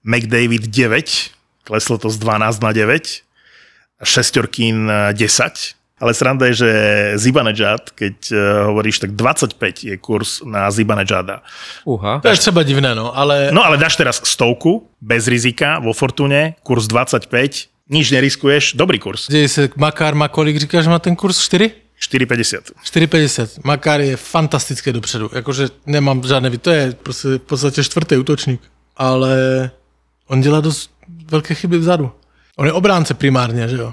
[0.00, 3.20] McDavid 9, kleslo to z 12 na 9,
[4.00, 6.70] Šestorkín 10, ale sranda je, že
[7.16, 8.38] Zibanejad, keď uh,
[8.68, 9.56] hovoríš, tak 25
[9.88, 11.40] je kurz na Zibanejada.
[11.88, 12.20] Uha.
[12.20, 13.48] To je třeba divné, no, ale...
[13.56, 19.32] No ale dáš teraz stovku, bez rizika, vo Fortune, kurz 25, nič neriskuješ, dobrý kurz.
[19.32, 21.70] Děje se, Makár má kolik, říkáš, má ten kurz 4?
[22.00, 22.60] 4,50.
[22.84, 23.60] 4,50.
[23.64, 25.30] Makár je fantastické dopředu.
[25.34, 28.60] Jakože nemám žádné, to je prostě v podstatě čtvrtý útočník.
[28.96, 29.70] Ale
[30.26, 30.90] on dělá dost
[31.30, 32.12] velké chyby vzadu.
[32.56, 33.92] On je obránce primárně, že jo?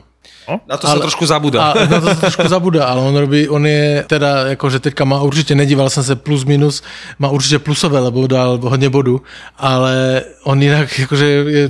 [0.67, 1.59] Na to sa Ale- trošku zabúda.
[1.61, 5.21] A na to sa trošku zabúda, ale on robí, on je teda, akože teďka má
[5.21, 6.81] určite, nedíval som sa plus minus,
[7.19, 9.21] má určite plusové, lebo dal hodně bodu,
[9.57, 11.69] ale on jinak akože je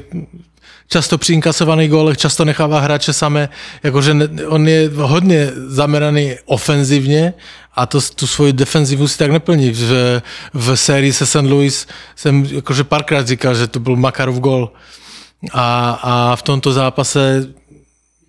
[0.88, 3.50] často při inkasovaných gólech, často nechává hráče samé,
[3.84, 4.16] jakože
[4.48, 7.34] on je hodně zameraný ofenzivně
[7.76, 9.72] a to, tu svoji defenzivu si tak neplní.
[9.72, 10.22] V,
[10.54, 11.36] v sérii se St.
[11.48, 14.72] Louis jsem jakože párkrát říkal, že to byl Makarov gól
[15.52, 17.48] a, a v tomto zápase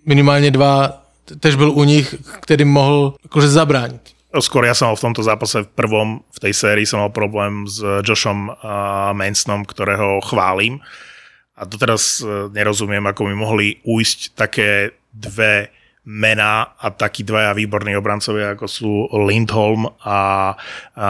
[0.05, 1.03] minimálně dva,
[1.39, 4.01] tež byl u nich, který mohl akože zabránit.
[4.33, 7.69] Skôr ja som mal v tomto zápase v prvom, v tej sérii som mal problém
[7.69, 8.49] s Joshom
[9.13, 10.81] Mansonom, ktorého chválim.
[11.53, 15.69] A doteraz uh, nerozumiem, ako mi mohli ujsť také dve
[16.01, 20.51] mená a takí dvaja výborní obrancovia, ako sú Lindholm a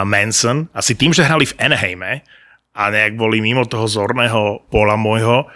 [0.04, 0.68] Manson.
[0.76, 2.20] Asi tým, že hrali v Anaheime
[2.76, 5.48] a nejak boli mimo toho zorného pola môjho,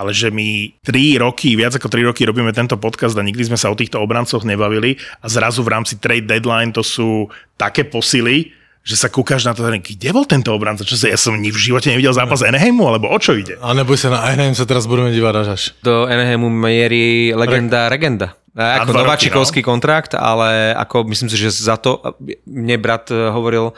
[0.00, 3.60] ale že my 3 roky, viac ako 3 roky robíme tento podcast a nikdy sme
[3.60, 7.28] sa o týchto obrancoch nebavili a zrazu v rámci trade deadline to sú
[7.60, 10.88] také posily, že sa kúkaš na to, kde bol tento obranca?
[10.88, 13.60] Čo sa, ja som ni v živote nevidel zápas Anaheimu, alebo o čo ide?
[13.60, 15.62] A neboj sa na Anaheim sa teraz budeme dívať až až.
[15.84, 18.40] Do Anaheimu mierí legenda Regenda.
[18.56, 22.02] A Ako nováčikovský kontrakt, ale ako myslím si, že za to,
[22.48, 23.76] mne brat eh, hovoril,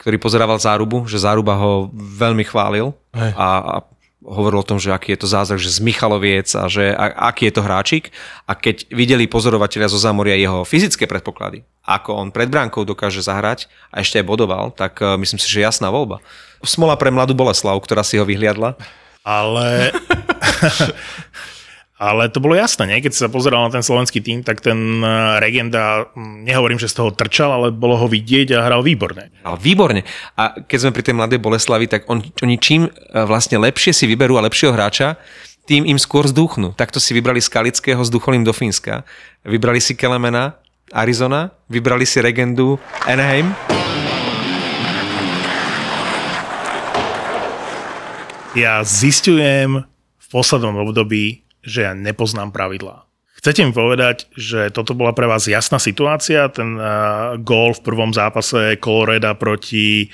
[0.00, 3.30] ktorý pozerával Zárubu, že Záruba ho veľmi chválil Hej.
[3.36, 3.74] a, a
[4.24, 7.52] hovoril o tom, že aký je to zázrak, že z Michaloviec a že a, aký
[7.52, 8.04] je to hráčik.
[8.48, 13.68] A keď videli pozorovateľia zo Zámoria jeho fyzické predpoklady, ako on pred bránkou dokáže zahrať
[13.92, 16.24] a ešte aj bodoval, tak eh, myslím si, že jasná voľba.
[16.64, 18.80] Smola pre mladú Boleslav, ktorá si ho vyhliadla.
[19.20, 19.92] Ale...
[22.04, 23.00] Ale to bolo jasné, nie?
[23.00, 27.08] keď sa pozeral na ten slovenský tým, tak ten eh, Regenda, nehovorím, že z toho
[27.16, 29.32] trčal, ale bolo ho vidieť a hral výborne.
[29.40, 30.04] Ale výborne.
[30.36, 32.90] A keď sme pri tej mladej Boleslavi, tak on, oni čím e,
[33.24, 35.16] vlastne lepšie si vyberú a lepšieho hráča,
[35.64, 36.76] tým im skôr zdúchnu.
[36.76, 39.08] Takto si vybrali Skalického s Ducholím do Fínska.
[39.40, 40.60] Vybrali si Kelemena,
[40.92, 42.76] Arizona, vybrali si Regendu,
[43.08, 43.48] Anaheim.
[48.52, 49.82] Ja zistujem
[50.20, 53.04] v poslednom období, že ja nepoznám pravidlá.
[53.44, 58.08] Chcete mi povedať, že toto bola pre vás jasná situácia, ten uh, gól v prvom
[58.08, 60.08] zápase Coloreda proti,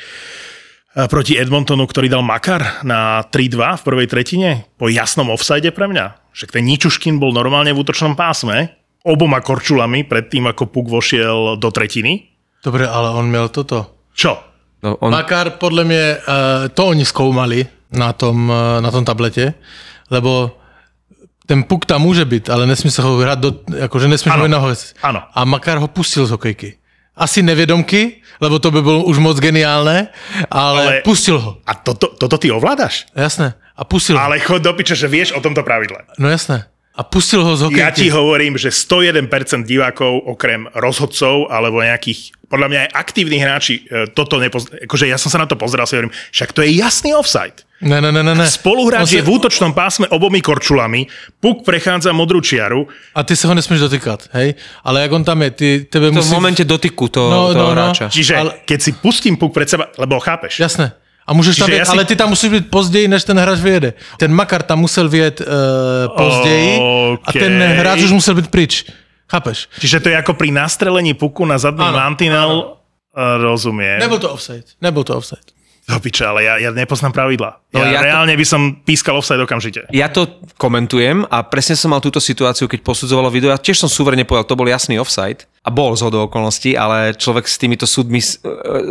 [0.98, 4.50] uh, proti Edmontonu, ktorý dal Makar na 3-2 v prvej tretine?
[4.74, 6.34] Po jasnom offside pre mňa.
[6.34, 8.74] Však ten Ničuškin bol normálne v útočnom pásme,
[9.06, 12.34] oboma korčulami predtým, ako Puk vošiel do tretiny.
[12.66, 14.10] Dobre, ale on měl toto.
[14.10, 14.42] Čo?
[14.82, 19.54] No, on, Makar podle mě, uh, to oni zkoumali na tom, uh, na tom tabletě,
[20.10, 20.59] lebo
[21.50, 24.94] ten puk tam může být, ale nesmí se ho hrát do, jakože nesmíš ho nahoře.
[25.02, 25.22] ano.
[25.34, 26.78] A Makar ho pustil z hokejky.
[27.16, 30.14] Asi nevědomky, lebo to by bylo už moc geniálne,
[30.46, 30.82] ale, ale...
[30.82, 31.58] Ale- pustil ho.
[31.66, 33.06] A toto, toto ty ovládaš?
[33.18, 33.54] Jasné.
[33.76, 34.22] A pustil ho.
[34.22, 35.98] Ale chod do piče, že vieš o tomto pravidle.
[36.22, 36.70] No jasné.
[37.00, 37.80] A pustil ho z hokejky.
[37.80, 39.24] Ja ti hovorím, že 101%
[39.64, 44.84] divákov, okrem rozhodcov alebo nejakých, podľa mňa aj aktívni hráči, e, toto nepoznajú.
[44.84, 47.64] Akože ja som sa na to pozeral, si hovorím, však to je jasný offside.
[47.80, 48.44] Ne, ne, ne, ne.
[48.44, 51.08] Spoluhráč je v útočnom pásme obomi korčulami,
[51.40, 52.84] puk prechádza modrú čiaru,
[53.16, 54.60] A ty se ho nesmíš dotýkat, hej?
[54.84, 56.28] Ale jak on tam je, ty, tebe to musí...
[56.28, 57.72] v momente dotyku to, No, toho no, no.
[57.72, 58.12] hráča.
[58.12, 60.92] čiže Ale- keď si pustím puk pred seba, lebo chápeš, Jasné.
[61.30, 63.38] A můžeš tam Čiže jet, ja si- ale ty tam musíš být později, než ten
[63.38, 63.94] hráč vyjede.
[64.18, 65.46] Ten Makar tam musel vyjet uh,
[66.18, 66.70] později
[67.22, 68.90] a ten hráč už musel být pryč.
[69.30, 69.70] Chápeš?
[69.78, 72.50] čiže to je ako pri nastrelení puku na zadný Áno, mantinel,
[73.14, 74.02] e, rozumiem.
[74.02, 74.66] Nebyl to offside.
[74.82, 75.46] Nebyl to offside.
[75.88, 77.58] Do piče, ale ja, ja nepoznám pravidla.
[77.72, 79.88] No, ja, ja to- reálne by som pískal offside okamžite.
[79.90, 80.28] Ja to
[80.60, 83.50] komentujem a presne som mal túto situáciu, keď posudzovalo video.
[83.50, 87.16] Ja tiež som súverne povedal, to bol jasný offside a bol z hodou okolností, ale
[87.16, 88.28] človek s týmito súdmi e,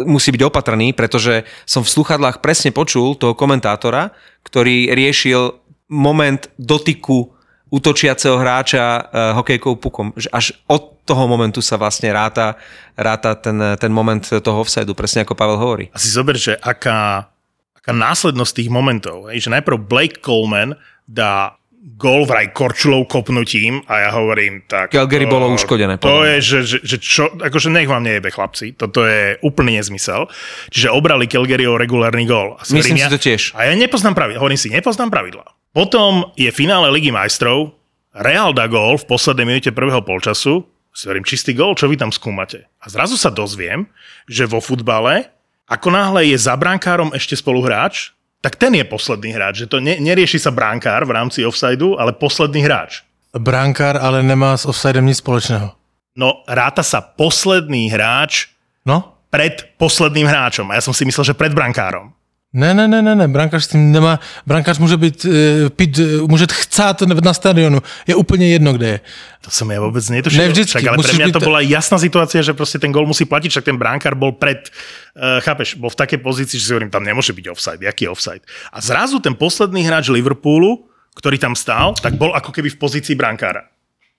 [0.05, 4.11] musí byť opatrný, pretože som v sluchadlách presne počul toho komentátora,
[4.43, 5.55] ktorý riešil
[5.89, 7.33] moment dotyku
[7.69, 9.01] útočiaceho hráča uh,
[9.37, 10.13] hokejkou pukom.
[10.33, 12.53] Až od toho momentu sa vlastne ráta,
[12.93, 15.85] ráta ten, ten moment toho offsideu, presne ako Pavel hovorí.
[15.89, 17.33] A si zober, že aká,
[17.73, 20.77] aká následnosť tých momentov, hej, že najprv Blake Coleman
[21.09, 24.91] dá gol vraj korčulou kopnutím a ja hovorím tak...
[24.91, 28.75] Calgary to, bolo uškodené, To je, že, že, že čo, akože nech vám nejebe chlapci,
[28.75, 30.27] toto je úplný nezmysel.
[30.69, 32.59] Čiže obrali Calgary o regulárny gol.
[32.59, 33.41] A Myslím hovorím, si to tiež.
[33.55, 35.47] A ja nepoznám pravidla, hovorím si, nepoznám pravidla.
[35.71, 37.79] Potom je finále Ligy majstrov,
[38.09, 40.65] Real dá gól v poslednej minúte prvého polčasu,
[40.99, 42.67] si hovorím, čistý gól, čo vy tam skúmate?
[42.83, 43.87] A zrazu sa dozviem,
[44.27, 45.31] že vo futbale,
[45.71, 48.11] ako náhle je za brankárom ešte spoluhráč,
[48.43, 49.63] tak ten je posledný hráč.
[49.63, 53.07] Že to ne, nerieši sa brankár v rámci offsideu, ale posledný hráč.
[53.31, 55.71] Brankár ale nemá s offsidem nic spoločného.
[56.19, 58.51] No, ráta sa posledný hráč
[58.87, 59.21] No?
[59.29, 60.65] pred posledným hráčom.
[60.73, 62.09] A ja som si myslel, že pred brankárom.
[62.49, 65.31] Ne, ne, ne, ne, ne, brankář s tím nemá, brankář může být, uh,
[65.69, 68.99] pít, uh, může chcát na stadionu, je úplně jedno, kde je.
[69.45, 70.41] To som ja vôbec netušil.
[70.41, 73.05] Ne, vždycky, Však, ale pre mňa byť- to bola jasná situácia, že proste ten gól
[73.05, 76.71] musí platiť, však ten bránkár bol pred, uh, chápeš, bol v takej pozícii, že si
[76.73, 78.43] hovorím, tam nemôže byť offside, jaký je offside.
[78.73, 83.13] A zrazu ten posledný hráč Liverpoolu, ktorý tam stál, tak bol ako keby v pozícii
[83.13, 83.69] brankára.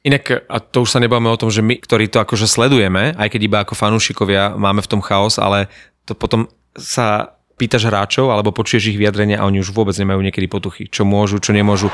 [0.06, 3.28] Inak, a to už sa nebáme o tom, že my, ktorí to akože sledujeme, aj
[3.28, 5.66] keď iba ako fanúšikovia máme v tom chaos, ale
[6.08, 6.46] to potom
[6.78, 10.88] sa pýtaš hráčov alebo počuješ ich vyjadrenia a oni už vôbec nemajú niekedy potuchy.
[10.88, 11.92] Čo môžu, čo nemôžu.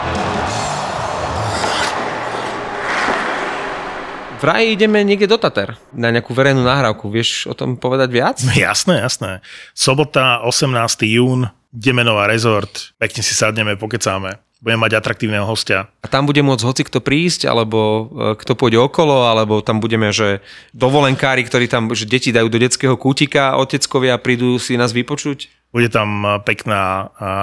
[4.37, 7.11] Vraj ideme niekde do Tater na nejakú verejnú nahrávku.
[7.11, 8.39] Vieš o tom povedať viac?
[8.55, 9.43] Jasné, jasné.
[9.75, 10.71] Sobota, 18.
[11.09, 14.41] jún, Demenová rezort, pekne si sadneme, pokecáme.
[14.57, 15.93] Budeme mať atraktívneho hostia.
[16.01, 20.09] A tam bude môcť hoci kto prísť, alebo e, kto pôjde okolo, alebo tam budeme,
[20.09, 20.41] že
[20.73, 25.53] dovolenkári, ktorí tam, že deti dajú do detského kútika, oteckovia prídu si nás vypočuť.
[25.77, 26.99] Bude tam a, pekná a,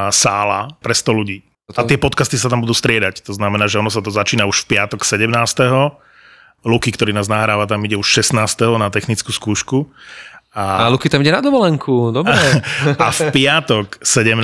[0.10, 1.46] sála pre 100 ľudí.
[1.78, 3.22] A tie podcasty sa tam budú striedať.
[3.30, 5.30] To znamená, že ono sa to začína už v piatok 17.
[6.64, 8.40] Luky, ktorý nás nahráva, tam ide už 16.
[8.80, 9.86] na technickú skúšku.
[10.54, 12.38] A Luky tam ide na dovolenku, dobre.
[13.02, 14.38] A v piatok 17.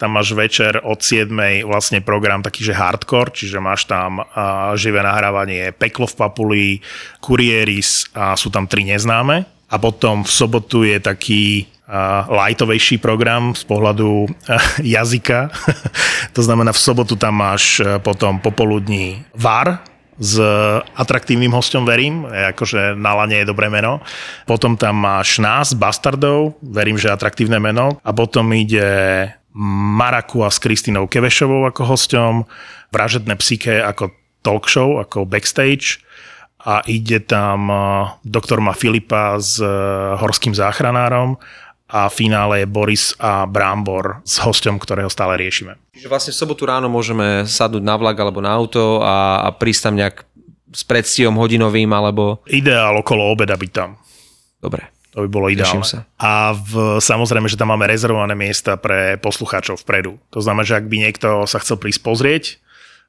[0.00, 1.28] tam máš večer od 7.
[1.68, 6.68] vlastne program taký, že hardcore, čiže máš tam a, živé nahrávanie Peklo v Papuli,
[7.20, 9.44] Kurieris a sú tam tri neznáme.
[9.68, 11.77] A potom v sobotu je taký a,
[12.28, 15.48] lightovejší program z pohľadu a, jazyka.
[16.36, 19.80] to znamená, v sobotu tam máš a, potom popoludní VAR,
[20.18, 20.34] s
[20.98, 24.02] atraktívnym hostom, verím, je akože na lane je dobré meno.
[24.50, 28.02] Potom tam máš nás, Bastardov, verím, že atraktívne meno.
[28.02, 29.30] A potom ide
[29.94, 32.34] Marakua s Kristinou Kevešovou ako hosťom,
[32.90, 34.10] Vražedné psyché ako
[34.42, 36.02] talk show, ako backstage
[36.58, 37.78] a ide tam eh,
[38.26, 39.68] doktor Ma Filipa s eh,
[40.18, 41.38] horským záchranárom
[41.88, 45.80] a v finále je Boris a Brambor s hosťom, ktorého stále riešime.
[45.96, 49.82] Čiže vlastne v sobotu ráno môžeme sadnúť na vlak alebo na auto a, a prísť
[49.88, 50.28] tam nejak
[50.68, 52.44] s predstihom hodinovým alebo...
[52.44, 53.96] Ideál okolo obeda byť tam.
[54.60, 54.84] Dobre.
[55.16, 55.82] To by bolo ideálne.
[55.82, 56.04] sa.
[56.20, 60.20] A v, samozrejme, že tam máme rezervované miesta pre poslucháčov vpredu.
[60.36, 62.44] To znamená, že ak by niekto sa chcel prísť pozrieť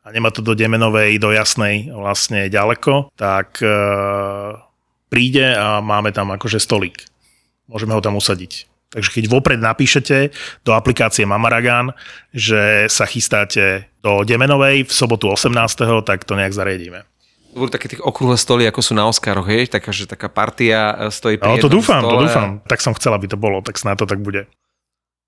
[0.08, 3.70] a nemá to do Demenovej, do Jasnej vlastne ďaleko, tak e,
[5.12, 7.04] príde a máme tam akože stolík.
[7.70, 8.66] Môžeme ho tam usadiť.
[8.90, 10.34] Takže keď vopred napíšete
[10.66, 11.94] do aplikácie Mamaragán,
[12.34, 15.54] že sa chystáte do Demenovej v sobotu 18.,
[16.02, 17.06] tak to nejak zariadíme.
[17.54, 19.70] To budú také tých okrúhle stoly, ako sú na Oscaroch, hej?
[19.70, 22.26] Taká, že taká partia e, stojí pri Ale to dúfam, to stole.
[22.26, 22.50] dúfam.
[22.66, 24.50] Tak som chcel, aby to bolo, tak snáď to tak bude.